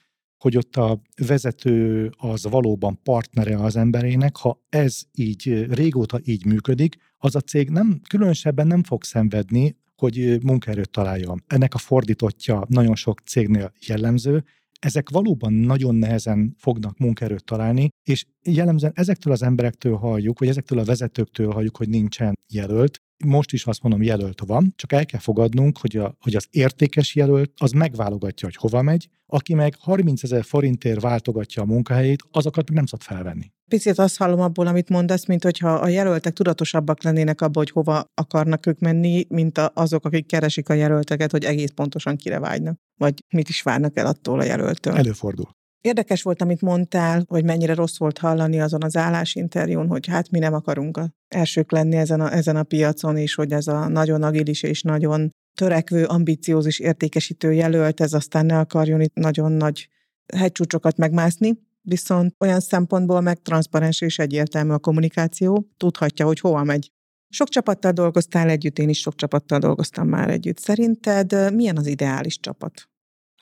[0.43, 6.97] hogy ott a vezető az valóban partnere az emberének, ha ez így régóta így működik,
[7.25, 11.45] az a cég nem különösebben nem fog szenvedni, hogy munkaerőt találjon.
[11.47, 14.45] Ennek a fordítottja nagyon sok cégnél jellemző,
[14.81, 20.79] ezek valóban nagyon nehezen fognak munkaerőt találni, és jellemzően ezektől az emberektől halljuk, vagy ezektől
[20.79, 25.21] a vezetőktől halljuk, hogy nincsen jelölt, most is azt mondom, jelölt van, csak el kell
[25.21, 30.23] fogadnunk, hogy, a, hogy az értékes jelölt az megválogatja, hogy hova megy, aki meg 30
[30.23, 33.53] ezer forintért váltogatja a munkahelyét, azokat nem szabad felvenni.
[33.69, 38.05] Picit azt hallom abból, amit mondasz, mint hogyha a jelöltek tudatosabbak lennének abban, hogy hova
[38.15, 43.25] akarnak ők menni, mint azok, akik keresik a jelölteket, hogy egész pontosan kire vágynak, vagy
[43.35, 44.97] mit is várnak el attól a jelöltől.
[44.97, 45.61] Előfordul.
[45.83, 50.39] Érdekes volt, amit mondtál, hogy mennyire rossz volt hallani azon az állásinterjún, hogy hát mi
[50.39, 54.23] nem akarunk a elsők lenni ezen a, ezen a piacon, és hogy ez a nagyon
[54.23, 59.89] agilis és nagyon törekvő, ambiciózus értékesítő jelölt, ez aztán ne akarjon itt nagyon nagy
[60.35, 66.91] hegycsúcsokat megmászni, viszont olyan szempontból meg transzparens és egyértelmű a kommunikáció, tudhatja, hogy hova megy.
[67.29, 70.59] Sok csapattal dolgoztál együtt, én is sok csapattal dolgoztam már együtt.
[70.59, 72.92] Szerinted milyen az ideális csapat?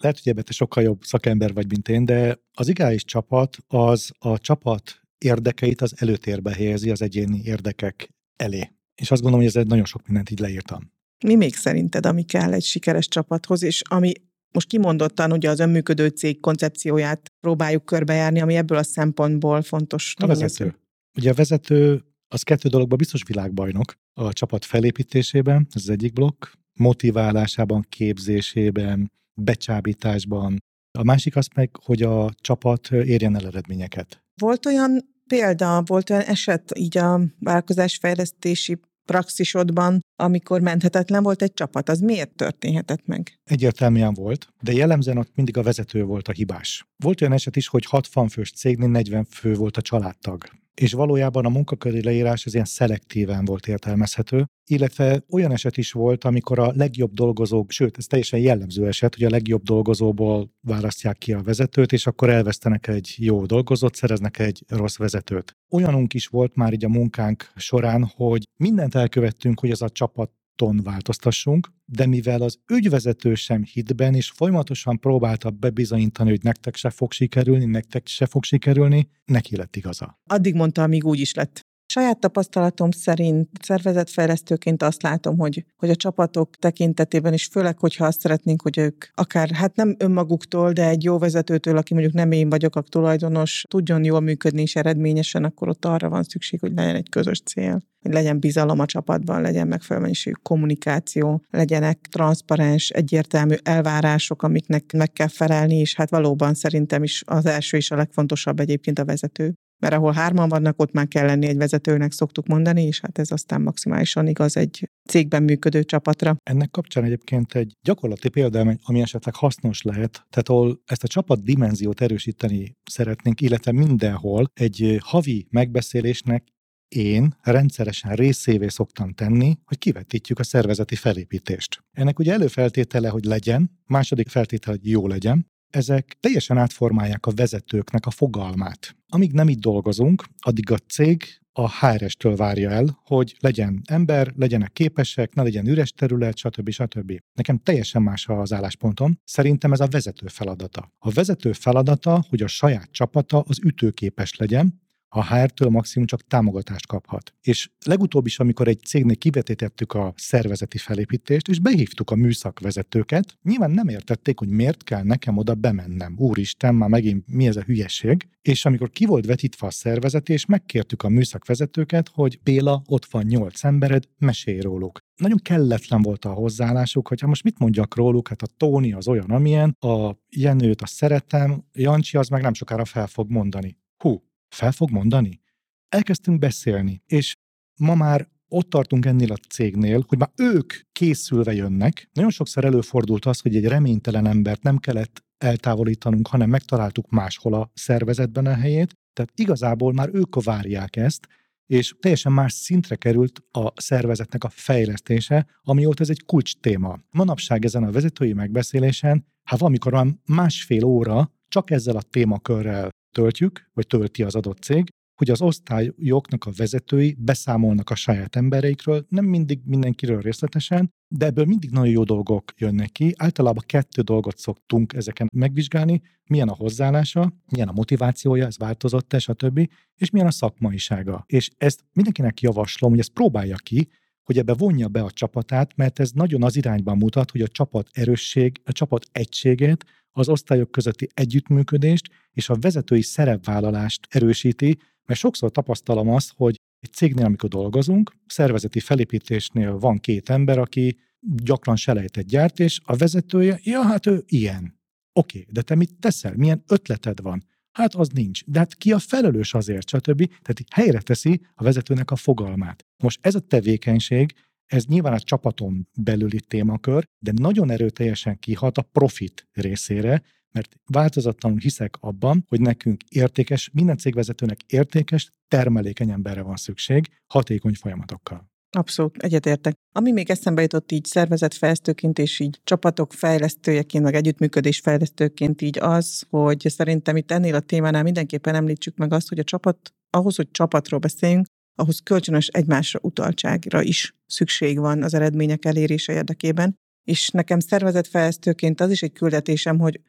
[0.01, 4.11] Lehet, hogy ebben te sokkal jobb szakember vagy, mint én, de az ideális csapat az
[4.19, 8.71] a csapat érdekeit az előtérbe helyezi az egyéni érdekek elé.
[8.95, 10.93] És azt gondolom, hogy ez nagyon sok mindent így leírtam.
[11.25, 14.13] Mi még szerinted, ami kell egy sikeres csapathoz, és ami
[14.53, 20.15] most kimondottan ugye az önműködő cég koncepcióját próbáljuk körbejárni, ami ebből a szempontból fontos.
[20.19, 20.79] A vezető.
[21.19, 26.47] Ugye a vezető az kettő dologban biztos világbajnok a csapat felépítésében, ez az egyik blokk,
[26.73, 30.59] motiválásában, képzésében, becsábításban.
[30.99, 34.23] A másik az meg, hogy a csapat érjen el eredményeket.
[34.41, 41.89] Volt olyan példa, volt olyan eset így a vállalkozásfejlesztési praxisodban, amikor menthetetlen volt egy csapat,
[41.89, 43.39] az miért történhetett meg?
[43.45, 46.85] Egyértelműen volt, de jellemzően ott mindig a vezető volt a hibás.
[46.97, 50.45] Volt olyan eset is, hogy 60 fős cégnél 40 fő volt a családtag
[50.81, 56.25] és valójában a munkaköri leírás az ilyen szelektíven volt értelmezhető, illetve olyan eset is volt,
[56.25, 61.33] amikor a legjobb dolgozók, sőt, ez teljesen jellemző eset, hogy a legjobb dolgozóból választják ki
[61.33, 65.57] a vezetőt, és akkor elvesztenek egy jó dolgozót, szereznek egy rossz vezetőt.
[65.71, 70.31] Olyanunk is volt már így a munkánk során, hogy mindent elkövettünk, hogy ez a csapat
[70.61, 76.91] ton változtassunk, de mivel az ügyvezető sem hitben, és folyamatosan próbálta bebizonyítani, hogy nektek se
[76.91, 80.19] fog sikerülni, nektek se fog sikerülni, neki lett igaza.
[80.27, 81.70] Addig mondta, amíg úgy is lett.
[81.93, 88.21] Saját tapasztalatom szerint szervezetfejlesztőként azt látom, hogy, hogy a csapatok tekintetében is, főleg, hogyha azt
[88.21, 92.49] szeretnénk, hogy ők akár, hát nem önmaguktól, de egy jó vezetőtől, aki mondjuk nem én
[92.49, 96.95] vagyok a tulajdonos, tudjon jól működni és eredményesen, akkor ott arra van szükség, hogy legyen
[96.95, 103.55] egy közös cél hogy legyen bizalom a csapatban, legyen megfelelő mennyiségű kommunikáció, legyenek transzparens, egyértelmű
[103.63, 108.61] elvárások, amiknek meg kell felelni, és hát valóban szerintem is az első és a legfontosabb
[108.61, 112.83] egyébként a vezető mert ahol hárman vannak, ott már kell lenni egy vezetőnek, szoktuk mondani,
[112.83, 116.37] és hát ez aztán maximálisan igaz egy cégben működő csapatra.
[116.43, 121.43] Ennek kapcsán egyébként egy gyakorlati példa, ami esetleg hasznos lehet, tehát ahol ezt a csapat
[121.43, 126.45] dimenziót erősíteni szeretnénk, illetve mindenhol egy havi megbeszélésnek
[126.89, 131.79] én rendszeresen részévé szoktam tenni, hogy kivetítjük a szervezeti felépítést.
[131.91, 138.07] Ennek ugye előfeltétele, hogy legyen, második feltétele, hogy jó legyen, ezek teljesen átformálják a vezetőknek
[138.07, 138.97] a fogalmát.
[139.13, 144.73] Amíg nem így dolgozunk, addig a cég a HRS-től várja el, hogy legyen ember, legyenek
[144.73, 146.71] képesek, ne legyen üres terület, stb.
[146.71, 147.13] stb.
[147.35, 149.19] Nekem teljesen más az álláspontom.
[149.25, 150.93] Szerintem ez a vezető feladata.
[150.99, 154.80] A vezető feladata, hogy a saját csapata az ütőképes legyen,
[155.13, 157.35] a HR-től maximum csak támogatást kaphat.
[157.43, 163.71] És legutóbb is, amikor egy cégnél kivetítettük a szervezeti felépítést, és behívtuk a műszakvezetőket, nyilván
[163.71, 166.15] nem értették, hogy miért kell nekem oda bemennem.
[166.19, 168.29] Úristen, már megint mi ez a hülyeség.
[168.43, 173.65] És amikor ki volt vetítve a szervezetés, megkértük a műszakvezetőket, hogy Béla, ott van nyolc
[173.65, 178.43] embered, mesélj róluk nagyon kelletlen volt a hozzáállásuk, hogy hát most mit mondjak róluk, hát
[178.43, 183.07] a Tóni az olyan, amilyen, a Jenőt azt szeretem, Jancsi az meg nem sokára fel
[183.07, 183.77] fog mondani.
[183.97, 185.41] Hú, fel fog mondani?
[185.89, 187.35] Elkezdtünk beszélni, és
[187.81, 192.09] ma már ott tartunk ennél a cégnél, hogy már ők készülve jönnek.
[192.13, 197.71] Nagyon sokszor előfordult az, hogy egy reménytelen embert nem kellett eltávolítanunk, hanem megtaláltuk máshol a
[197.75, 198.95] szervezetben a helyét.
[199.13, 201.27] Tehát igazából már ők várják ezt,
[201.67, 206.99] és teljesen más szintre került a szervezetnek a fejlesztése, amióta ez egy kulcs téma.
[207.11, 213.71] Manapság ezen a vezetői megbeszélésen, hát valamikor van másfél óra csak ezzel a témakörrel töltjük,
[213.75, 214.89] vagy tölti az adott cég,
[215.21, 221.45] hogy az osztályoknak a vezetői beszámolnak a saját embereikről, nem mindig mindenkiről részletesen, de ebből
[221.45, 223.15] mindig nagyon jó dolgok jönnek ki.
[223.17, 229.69] Általában kettő dolgot szoktunk ezeken megvizsgálni, milyen a hozzáállása, milyen a motivációja, ez változott-e, stb.,
[229.97, 231.25] és milyen a szakmaisága.
[231.27, 233.89] És ezt mindenkinek javaslom, hogy ezt próbálja ki,
[234.23, 237.89] hogy ebbe vonja be a csapatát, mert ez nagyon az irányban mutat, hogy a csapat
[237.93, 245.51] erősség, a csapat egységét, az osztályok közötti együttműködést és a vezetői szerepvállalást erősíti, mert sokszor
[245.51, 252.27] tapasztalom azt, hogy egy cégnél, amikor dolgozunk, szervezeti felépítésnél van két ember, aki gyakran selejtet
[252.27, 254.79] gyárt, és a vezetője, ja, hát ő ilyen.
[255.13, 256.35] Oké, okay, de te mit teszel?
[256.37, 257.45] Milyen ötleted van?
[257.73, 258.45] Hát az nincs.
[258.45, 260.27] De hát ki a felelős azért, stb.
[260.27, 262.87] Tehát helyre teszi a vezetőnek a fogalmát.
[263.03, 264.35] Most ez a tevékenység,
[264.71, 271.59] ez nyilván a csapaton belüli témakör, de nagyon erőteljesen kihat a profit részére, mert változatlanul
[271.59, 278.49] hiszek abban, hogy nekünk értékes, minden cégvezetőnek értékes, termelékeny emberre van szükség, hatékony folyamatokkal.
[278.71, 279.75] Abszolút, egyetértek.
[279.93, 286.27] Ami még eszembe jutott így szervezetfejlesztőként és így csapatok fejlesztőjeként, meg együttműködés fejlesztőként így az,
[286.29, 290.51] hogy szerintem itt ennél a témánál mindenképpen említsük meg azt, hogy a csapat, ahhoz, hogy
[290.51, 296.79] csapatról beszéljünk, ahhoz kölcsönös egymásra utaltságra is szükség van az eredmények elérése érdekében.
[297.05, 300.01] És nekem szervezetfejlesztőként az is egy küldetésem, hogy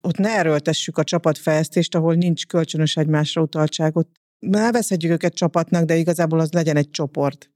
[0.00, 4.08] ott ne erőltessük a csapatfejlesztést, ahol nincs kölcsönös egymásra utaltságot.
[4.38, 7.50] nevezhetjük őket csapatnak, de igazából az legyen egy csoport.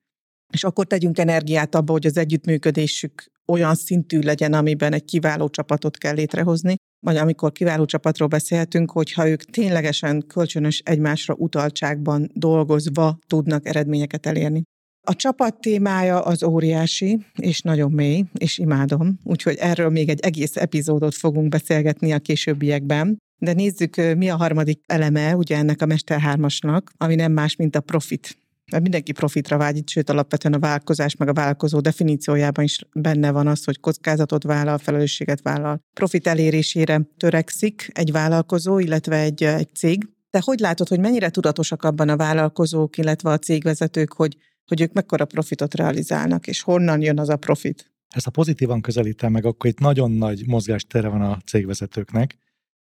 [0.52, 5.98] És akkor tegyünk energiát abba, hogy az együttműködésük olyan szintű legyen, amiben egy kiváló csapatot
[5.98, 6.74] kell létrehozni,
[7.06, 14.62] vagy amikor kiváló csapatról beszélhetünk, hogyha ők ténylegesen kölcsönös egymásra utaltságban dolgozva tudnak eredményeket elérni.
[15.06, 20.56] A csapat témája az óriási, és nagyon mély, és imádom, úgyhogy erről még egy egész
[20.56, 23.18] epizódot fogunk beszélgetni a későbbiekben.
[23.40, 27.76] De nézzük, mi a harmadik eleme ugye ennek a Mester 3-asnak, ami nem más, mint
[27.76, 28.36] a profit.
[28.70, 33.46] Mert mindenki profitra vágyít, sőt alapvetően a vállalkozás meg a vállalkozó definíciójában is benne van
[33.46, 35.80] az, hogy kockázatot vállal, felelősséget vállal.
[35.92, 40.08] Profit elérésére törekszik egy vállalkozó, illetve egy, egy cég.
[40.30, 44.92] De hogy látod, hogy mennyire tudatosak abban a vállalkozók, illetve a cégvezetők, hogy, hogy ők
[44.92, 47.92] mekkora profitot realizálnak, és honnan jön az a profit?
[48.08, 52.38] Ezt a pozitívan közelítem meg, akkor itt nagyon nagy mozgástere van a cégvezetőknek.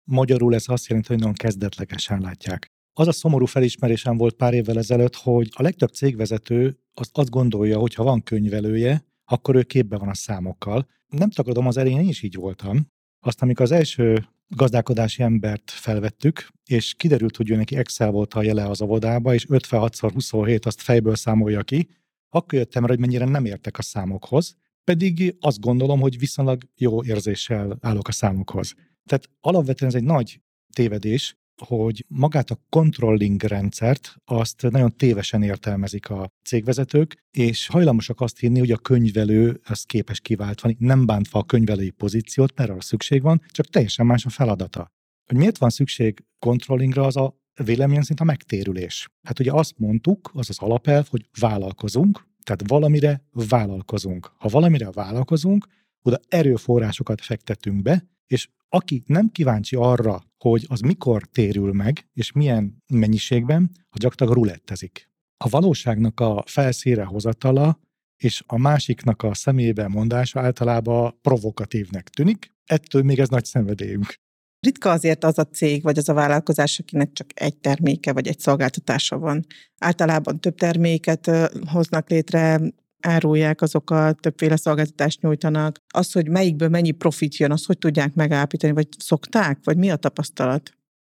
[0.04, 2.72] Magyarul ez azt jelenti, hogy nagyon kezdetlegesen látják.
[2.98, 7.78] Az a szomorú felismerésem volt pár évvel ezelőtt, hogy a legtöbb cégvezető azt, azt gondolja,
[7.78, 10.88] hogy ha van könyvelője, akkor ő képbe van a számokkal.
[11.08, 12.86] Nem tagadom, az elején én is így voltam.
[13.20, 18.42] Azt, amikor az első gazdálkodási embert felvettük, és kiderült, hogy ő neki Excel volt a
[18.42, 21.88] jele az avodába, és 56x27 azt fejből számolja ki,
[22.28, 27.04] akkor jöttem rá, hogy mennyire nem értek a számokhoz, pedig azt gondolom, hogy viszonylag jó
[27.04, 28.74] érzéssel állok a számokhoz.
[29.04, 30.40] Tehát alapvetően ez egy nagy
[30.72, 31.36] tévedés,
[31.66, 38.58] hogy magát a controlling rendszert azt nagyon tévesen értelmezik a cégvezetők, és hajlamosak azt hinni,
[38.58, 43.42] hogy a könyvelő az képes kiváltani, nem bántva a könyvelői pozíciót, mert arra szükség van,
[43.50, 44.92] csak teljesen más a feladata.
[45.24, 49.08] Hogy miért van szükség controllingra, az a véleményem szerint a megtérülés.
[49.22, 54.32] Hát ugye azt mondtuk, az az alapelv, hogy vállalkozunk, tehát valamire vállalkozunk.
[54.38, 55.66] Ha valamire vállalkozunk,
[56.02, 62.32] oda erőforrásokat fektetünk be, és aki nem kíváncsi arra, hogy az mikor térül meg, és
[62.32, 65.10] milyen mennyiségben, a gyakorlatilag rulettezik.
[65.44, 67.80] A valóságnak a felszíre hozatala
[68.16, 74.14] és a másiknak a szemébe mondása általában provokatívnek tűnik, ettől még ez nagy szenvedélyünk.
[74.60, 78.38] Ritka azért az a cég vagy az a vállalkozás, akinek csak egy terméke vagy egy
[78.38, 79.46] szolgáltatása van.
[79.78, 81.30] Általában több terméket
[81.70, 82.60] hoznak létre,
[83.02, 85.78] árulják azokat, többféle szolgáltatást nyújtanak.
[85.94, 89.96] Az, hogy melyikből mennyi profit jön, azt hogy tudják megállapítani, vagy szokták, vagy mi a
[89.96, 90.72] tapasztalat?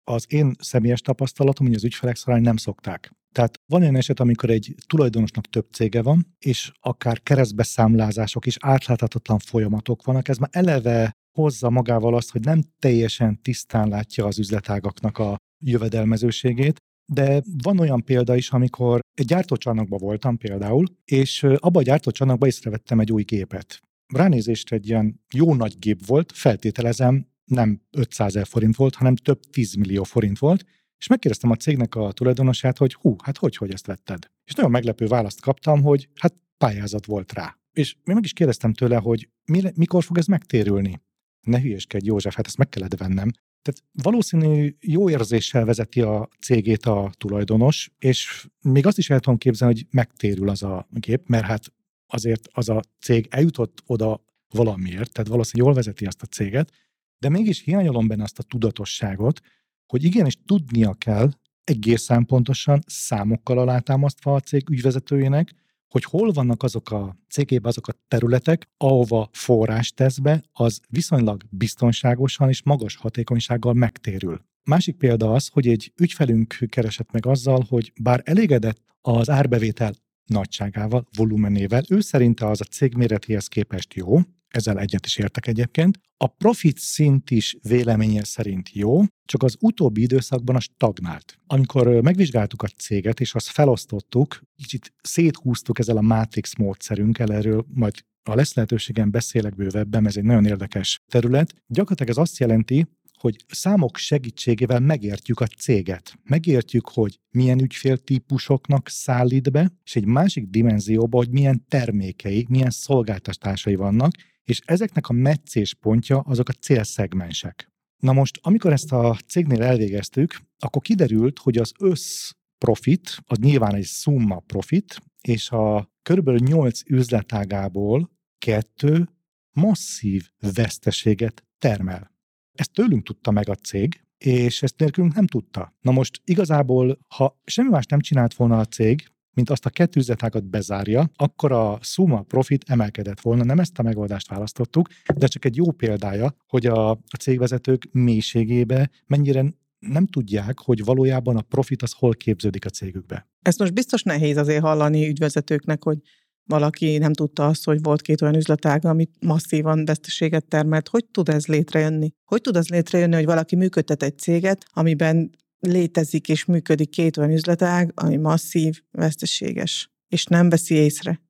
[0.05, 3.13] Az én személyes tapasztalatom, hogy az ügyfelek szorán nem szokták.
[3.35, 9.39] Tehát van olyan eset, amikor egy tulajdonosnak több cége van, és akár keresztbeszámlázások és átláthatatlan
[9.39, 15.19] folyamatok vannak, ez már eleve hozza magával azt, hogy nem teljesen tisztán látja az üzletágaknak
[15.19, 16.77] a jövedelmezőségét,
[17.13, 23.01] de van olyan példa is, amikor egy gyártócsarnokban voltam például, és abban a gyártócsarnokban észrevettem
[23.01, 23.81] egy új gépet.
[24.15, 29.41] Ránézést egy ilyen jó nagy gép volt, feltételezem, nem 500 ezer forint volt, hanem több
[29.51, 30.65] 10 millió forint volt,
[30.99, 34.31] és megkérdeztem a cégnek a tulajdonosát, hogy hú, hát hogy, hogy ezt vetted?
[34.45, 37.59] És nagyon meglepő választ kaptam, hogy hát pályázat volt rá.
[37.73, 41.01] És én meg is kérdeztem tőle, hogy mi, mikor fog ez megtérülni?
[41.47, 43.31] Ne hülyeskedj, József, hát ezt meg kellett vennem.
[43.63, 49.39] Tehát valószínű jó érzéssel vezeti a cégét a tulajdonos, és még azt is el tudom
[49.39, 51.73] képzelni, hogy megtérül az a gép, mert hát
[52.07, 56.73] azért az a cég eljutott oda valamiért, tehát valószínűleg jól vezeti azt a céget,
[57.19, 59.41] de mégis hiányolom benne azt a tudatosságot,
[59.87, 61.31] hogy igenis tudnia kell
[61.65, 65.55] egészen pontosan számokkal alátámasztva a cég ügyvezetőjének,
[65.89, 71.43] hogy hol vannak azok a cégében azok a területek, ahova forrás tesz be, az viszonylag
[71.51, 74.41] biztonságosan és magas hatékonysággal megtérül.
[74.65, 81.07] Másik példa az, hogy egy ügyfelünk keresett meg azzal, hogy bár elégedett az árbevétel nagyságával,
[81.17, 85.99] volumenével, ő szerinte az a cég méretéhez képest jó, ezzel egyet is értek egyébként.
[86.17, 91.39] A profit szint is véleménye szerint jó, csak az utóbbi időszakban a stagnált.
[91.47, 97.95] Amikor megvizsgáltuk a céget, és azt felosztottuk, kicsit széthúztuk ezzel a Matrix módszerünkkel, erről majd
[98.29, 101.55] ha lesz lehetőségem, beszélek bővebben, ez egy nagyon érdekes terület.
[101.67, 102.87] Gyakorlatilag ez azt jelenti,
[103.19, 106.19] hogy számok segítségével megértjük a céget.
[106.25, 113.75] Megértjük, hogy milyen ügyféltípusoknak szállít be, és egy másik dimenzióban, hogy milyen termékei, milyen szolgáltatásai
[113.75, 114.13] vannak,
[114.49, 117.73] és ezeknek a meccés pontja azok a célszegmensek.
[118.03, 123.75] Na most, amikor ezt a cégnél elvégeztük, akkor kiderült, hogy az össz profit, az nyilván
[123.75, 129.09] egy summa profit, és a körülbelül 8 üzletágából kettő
[129.53, 132.13] masszív veszteséget termel.
[132.53, 135.77] Ezt tőlünk tudta meg a cég, és ezt nélkülünk nem tudta.
[135.81, 139.09] Na most igazából, ha semmi más nem csinált volna a cég,
[139.39, 143.45] mint azt a kettő üzletágat bezárja, akkor a suma profit emelkedett volna.
[143.45, 148.91] Nem ezt a megoldást választottuk, de csak egy jó példája, hogy a, a cégvezetők mélységébe
[149.07, 153.29] mennyire nem tudják, hogy valójában a profit az hol képződik a cégükbe.
[153.43, 155.99] Ezt most biztos nehéz azért hallani ügyvezetőknek, hogy
[156.45, 160.89] valaki nem tudta azt, hogy volt két olyan üzletág, amit masszívan veszteséget termelt.
[160.89, 162.13] Hogy tud ez létrejönni?
[162.25, 167.31] Hogy tud ez létrejönni, hogy valaki működtet egy céget, amiben létezik és működik két olyan
[167.31, 171.23] üzletág, ami masszív, veszteséges, és nem veszi észre?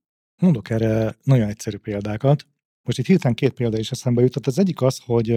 [0.43, 2.47] Mondok erre nagyon egyszerű példákat.
[2.83, 4.47] Most itt hirtelen két példa is eszembe jutott.
[4.47, 5.31] Az egyik az, hogy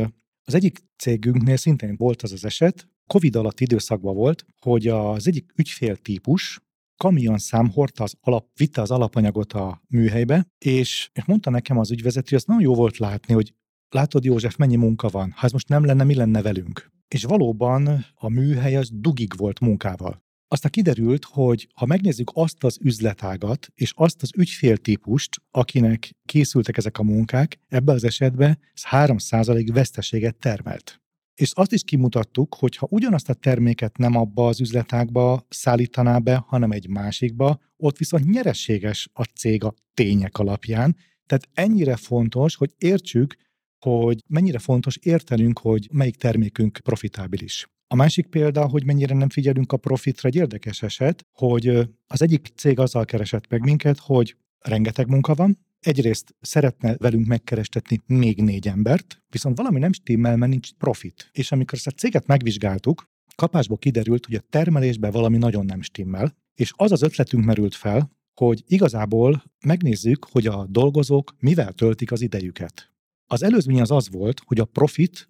[0.43, 5.51] az egyik cégünknél szintén volt az az eset, Covid alatt időszakban volt, hogy az egyik
[5.55, 6.61] ügyféltípus
[6.97, 12.37] kamionszám hordta az alap, vitte az alapanyagot a műhelybe, és mondta nekem az ügyvezető, hogy
[12.37, 13.53] az nagyon jó volt látni, hogy
[13.93, 16.91] látod József, mennyi munka van, ha ez most nem lenne, mi lenne velünk?
[17.07, 20.23] És valóban a műhely az dugig volt munkával.
[20.47, 26.97] Aztán kiderült, hogy ha megnézzük azt az üzletágat, és azt az ügyféltípust, akinek készültek ezek
[26.97, 31.01] a munkák, ebben az esetben ez 3% veszteséget termelt.
[31.35, 36.43] És azt is kimutattuk, hogy ha ugyanazt a terméket nem abba az üzletágba szállítaná be,
[36.47, 40.95] hanem egy másikba, ott viszont nyereséges a cég a tények alapján.
[41.25, 43.35] Tehát ennyire fontos, hogy értsük,
[43.81, 47.67] hogy mennyire fontos értenünk, hogy melyik termékünk profitábilis.
[47.87, 51.67] A másik példa, hogy mennyire nem figyelünk a profitra, egy érdekes eset, hogy
[52.07, 58.01] az egyik cég azzal keresett meg minket, hogy rengeteg munka van, egyrészt szeretne velünk megkerestetni
[58.05, 61.29] még négy embert, viszont valami nem stimmel, mert nincs profit.
[61.31, 66.35] És amikor ezt a céget megvizsgáltuk, kapásból kiderült, hogy a termelésben valami nagyon nem stimmel,
[66.55, 72.21] és az az ötletünk merült fel, hogy igazából megnézzük, hogy a dolgozók mivel töltik az
[72.21, 72.90] idejüket.
[73.31, 75.29] Az előzmény az az volt, hogy a profit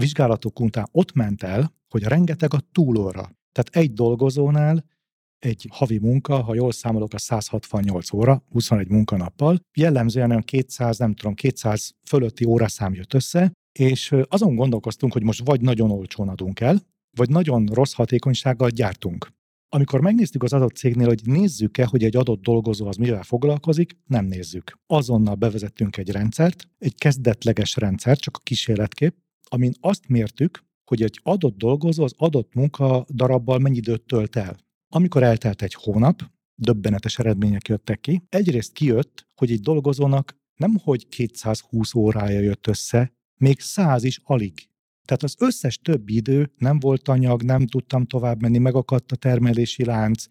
[0.00, 3.20] vizsgálatok után ott ment el, hogy rengeteg a túlóra.
[3.52, 4.84] Tehát egy dolgozónál
[5.38, 11.14] egy havi munka, ha jól számolok, a 168 óra, 21 munkanappal, jellemzően olyan 200, nem
[11.14, 16.60] tudom, 200 fölötti óraszám jött össze, és azon gondolkoztunk, hogy most vagy nagyon olcsón adunk
[16.60, 16.80] el,
[17.16, 19.32] vagy nagyon rossz hatékonysággal gyártunk.
[19.74, 24.24] Amikor megnéztük az adott cégnél, hogy nézzük-e, hogy egy adott dolgozó az mivel foglalkozik, nem
[24.24, 24.78] nézzük.
[24.86, 29.14] Azonnal bevezettünk egy rendszert, egy kezdetleges rendszer, csak a kísérletkép,
[29.48, 34.56] amin azt mértük, hogy egy adott dolgozó az adott munka darabbal mennyi időt tölt el.
[34.88, 36.22] Amikor eltelt egy hónap,
[36.54, 38.22] döbbenetes eredmények jöttek ki.
[38.28, 44.68] Egyrészt kijött, hogy egy dolgozónak nem hogy 220 órája jött össze, még 100 is alig.
[45.04, 49.84] Tehát az összes többi idő nem volt anyag, nem tudtam tovább menni, megakadt a termelési
[49.84, 50.24] lánc,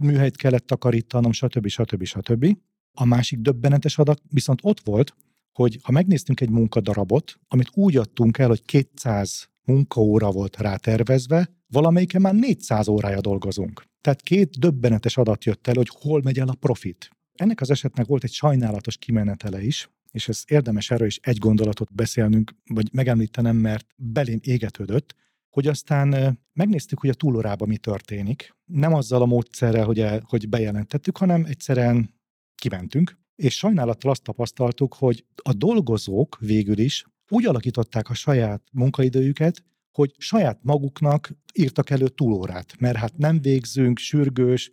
[0.00, 1.66] műhelyt kellett takarítanom, stb.
[1.66, 2.04] stb.
[2.04, 2.56] stb.
[2.92, 5.14] A másik döbbenetes adat viszont ott volt,
[5.52, 12.20] hogy ha megnéztünk egy munkadarabot, amit úgy adtunk el, hogy 200 munkaóra volt rátervezve, valamelyiken
[12.20, 13.84] már 400 órája dolgozunk.
[14.00, 17.10] Tehát két döbbenetes adat jött el, hogy hol megy el a profit.
[17.34, 21.94] Ennek az esetnek volt egy sajnálatos kimenetele is, és ez érdemes erről is egy gondolatot
[21.94, 25.14] beszélnünk, vagy megemlítenem, mert belém égetődött,
[25.50, 28.56] hogy aztán megnéztük, hogy a túlórában mi történik.
[28.64, 32.14] Nem azzal a módszerrel, hogy, el, hogy bejelentettük, hanem egyszerűen
[32.54, 39.64] kimentünk, és sajnálattal azt tapasztaltuk, hogy a dolgozók végül is úgy alakították a saját munkaidőjüket,
[39.92, 44.70] hogy saját maguknak írtak elő túlórát, mert hát nem végzünk, sürgős,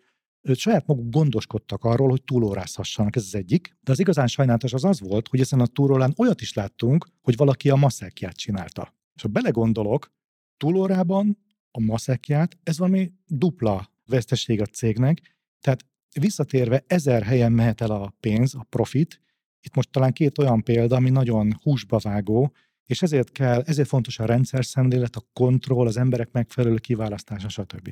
[0.54, 3.78] saját maguk gondoskodtak arról, hogy túlórázhassanak, ez az egyik.
[3.82, 7.36] De az igazán sajnálatos az az volt, hogy ezen a túlórán olyat is láttunk, hogy
[7.36, 8.96] valaki a maszekját csinálta.
[9.16, 10.12] És ha belegondolok,
[10.58, 11.38] túlórában
[11.72, 15.22] a maszekját, ez valami dupla veszteség a cégnek,
[15.60, 15.86] tehát
[16.20, 19.22] visszatérve ezer helyen mehet el a pénz, a profit,
[19.62, 22.54] itt most talán két olyan példa, ami nagyon húsba vágó,
[22.86, 27.90] és ezért kell, ezért fontos a rendszer szemlélet, a kontroll, az emberek megfelelő kiválasztása, stb.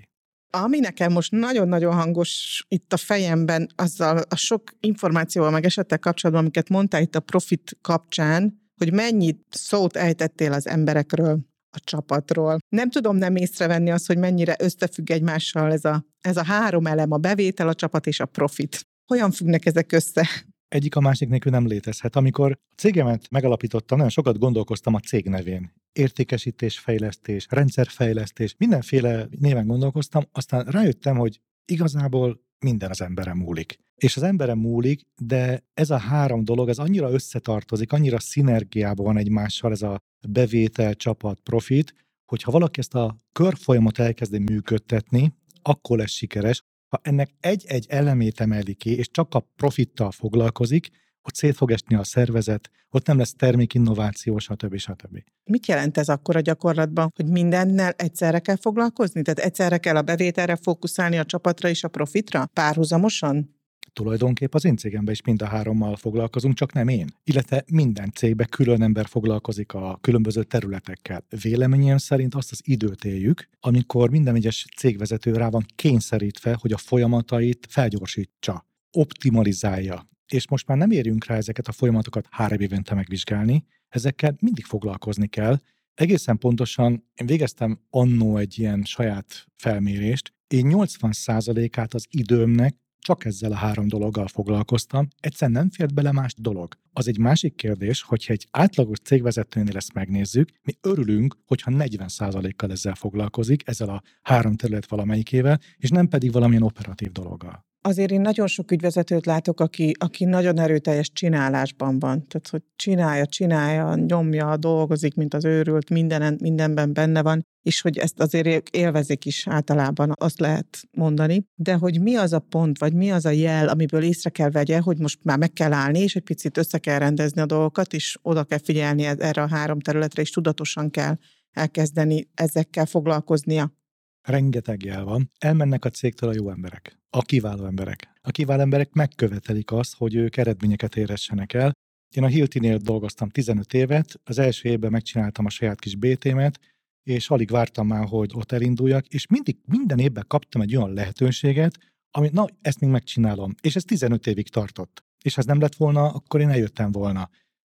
[0.51, 6.43] Ami nekem most nagyon-nagyon hangos itt a fejemben, azzal a sok információval, meg esettel kapcsolatban,
[6.43, 11.39] amiket mondtál itt a profit kapcsán, hogy mennyit szót ejtettél az emberekről,
[11.71, 12.57] a csapatról.
[12.69, 17.11] Nem tudom nem észrevenni azt, hogy mennyire összefügg egymással ez a, ez a három elem,
[17.11, 18.81] a bevétel, a csapat és a profit.
[19.05, 20.27] Hogyan függnek ezek össze?
[20.69, 22.15] Egyik a másik nélkül nem létezhet.
[22.15, 25.73] Amikor a cégemet megalapítottam, nagyon sokat gondolkoztam a cég nevén.
[25.91, 33.77] Értékesítés, fejlesztés, rendszerfejlesztés, mindenféle néven gondolkoztam, aztán rájöttem, hogy igazából minden az emberem múlik.
[33.95, 39.17] És az emberem múlik, de ez a három dolog, ez annyira összetartozik, annyira szinergiában van
[39.17, 39.97] egymással ez a
[40.27, 41.93] bevétel, csapat, profit,
[42.25, 48.73] hogyha valaki ezt a körfolyamat elkezdi működtetni, akkor lesz sikeres, ha ennek egy-egy elemét emeli
[48.73, 50.89] ki, és csak a profittal foglalkozik,
[51.21, 54.77] ott szét fog esni a szervezet, ott nem lesz termékinnováció, stb.
[54.77, 55.23] stb.
[55.43, 59.21] Mit jelent ez akkor a gyakorlatban, hogy mindennel egyszerre kell foglalkozni?
[59.21, 62.45] Tehát egyszerre kell a bevételre fókuszálni a csapatra és a profitra?
[62.53, 63.58] Párhuzamosan?
[63.93, 67.07] Tulajdonképp az én cégemben is mind a hárommal foglalkozunk, csak nem én.
[67.23, 71.25] Illetve minden cégben külön ember foglalkozik a különböző területekkel.
[71.41, 76.77] Véleményem szerint azt az időt éljük, amikor minden egyes cégvezető rá van kényszerítve, hogy a
[76.77, 80.07] folyamatait felgyorsítsa, optimalizálja.
[80.27, 85.27] És most már nem érjünk rá ezeket a folyamatokat három évente megvizsgálni, ezekkel mindig foglalkozni
[85.27, 85.57] kell,
[85.99, 93.51] Egészen pontosan én végeztem annó egy ilyen saját felmérést, én 80%-át az időmnek csak ezzel
[93.51, 96.73] a három dologgal foglalkoztam, egyszerűen nem fért bele más dolog.
[96.93, 102.95] Az egy másik kérdés, hogyha egy átlagos cégvezetőnél ezt megnézzük, mi örülünk, hogyha 40%-kal ezzel
[102.95, 107.68] foglalkozik, ezzel a három terület valamelyikével, és nem pedig valamilyen operatív dologgal.
[107.81, 112.27] Azért én nagyon sok ügyvezetőt látok, aki, aki nagyon erőteljes csinálásban van.
[112.27, 117.97] Tehát, hogy csinálja, csinálja, nyomja, dolgozik, mint az őrült, mindenen, mindenben benne van, és hogy
[117.97, 121.45] ezt azért élvezik is általában, azt lehet mondani.
[121.55, 124.79] De hogy mi az a pont, vagy mi az a jel, amiből észre kell vegye,
[124.79, 128.17] hogy most már meg kell állni, és egy picit össze kell rendezni a dolgokat, és
[128.21, 131.15] oda kell figyelni erre a három területre, és tudatosan kell
[131.51, 133.77] elkezdeni ezekkel foglalkoznia.
[134.21, 135.29] Rengeteg jel van.
[135.37, 138.07] Elmennek a cégtől a jó emberek, a kiváló emberek.
[138.21, 141.71] A kiváló emberek megkövetelik azt, hogy ők eredményeket éressenek el.
[142.15, 146.59] Én a Hiltinél dolgoztam 15 évet, az első évben megcsináltam a saját kis BT-met,
[147.03, 151.77] és alig vártam már, hogy ott elinduljak, és mindig, minden évben kaptam egy olyan lehetőséget,
[152.11, 153.55] amit na, ezt még megcsinálom.
[153.61, 155.03] És ez 15 évig tartott.
[155.23, 157.29] És ha ez nem lett volna, akkor én eljöttem volna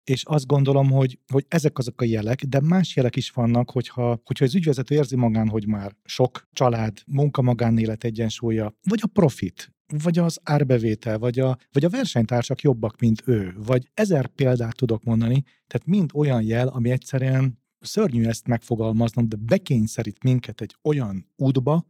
[0.09, 4.21] és azt gondolom, hogy, hogy ezek azok a jelek, de más jelek is vannak, hogyha,
[4.23, 10.17] hogyha az ügyvezető érzi magán, hogy már sok család, munka-magánélet egyensúlya, vagy a profit, vagy
[10.17, 15.43] az árbevétel, vagy a, vagy a versenytársak jobbak, mint ő, vagy ezer példát tudok mondani,
[15.67, 21.85] tehát mind olyan jel, ami egyszerűen szörnyű ezt megfogalmaznom, de bekényszerít minket egy olyan útba,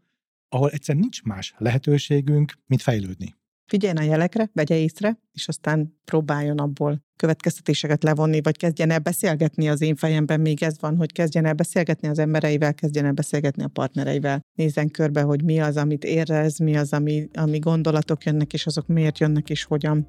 [0.49, 3.38] ahol egyszerűen nincs más lehetőségünk, mint fejlődni
[3.69, 9.69] figyeljen a jelekre, vegye észre, és aztán próbáljon abból következtetéseket levonni, vagy kezdjen el beszélgetni
[9.69, 13.63] az én fejemben, még ez van, hogy kezdjen el beszélgetni az embereivel, kezdjen el beszélgetni
[13.63, 14.41] a partnereivel.
[14.55, 18.87] Nézzen körbe, hogy mi az, amit érez, mi az, ami, ami gondolatok jönnek, és azok
[18.87, 20.07] miért jönnek, és hogyan.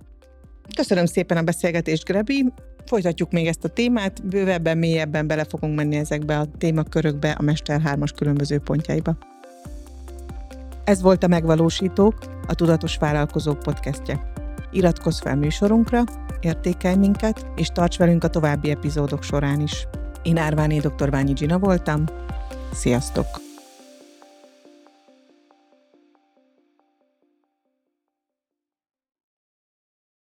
[0.76, 2.44] Köszönöm szépen a beszélgetést, Grebi.
[2.86, 7.80] Folytatjuk még ezt a témát, bővebben, mélyebben bele fogunk menni ezekbe a témakörökbe, a Mester
[7.84, 9.18] 3-as különböző pontjaiba.
[10.90, 12.14] Ez volt a Megvalósítók,
[12.46, 14.32] a Tudatos Vállalkozók podcastje.
[14.70, 16.04] Iratkozz fel műsorunkra,
[16.40, 19.86] értékelj minket, és tarts velünk a további epizódok során is.
[20.22, 21.10] Én Árváné dr.
[21.10, 22.04] Ványi Gina voltam.
[22.72, 23.49] Sziasztok!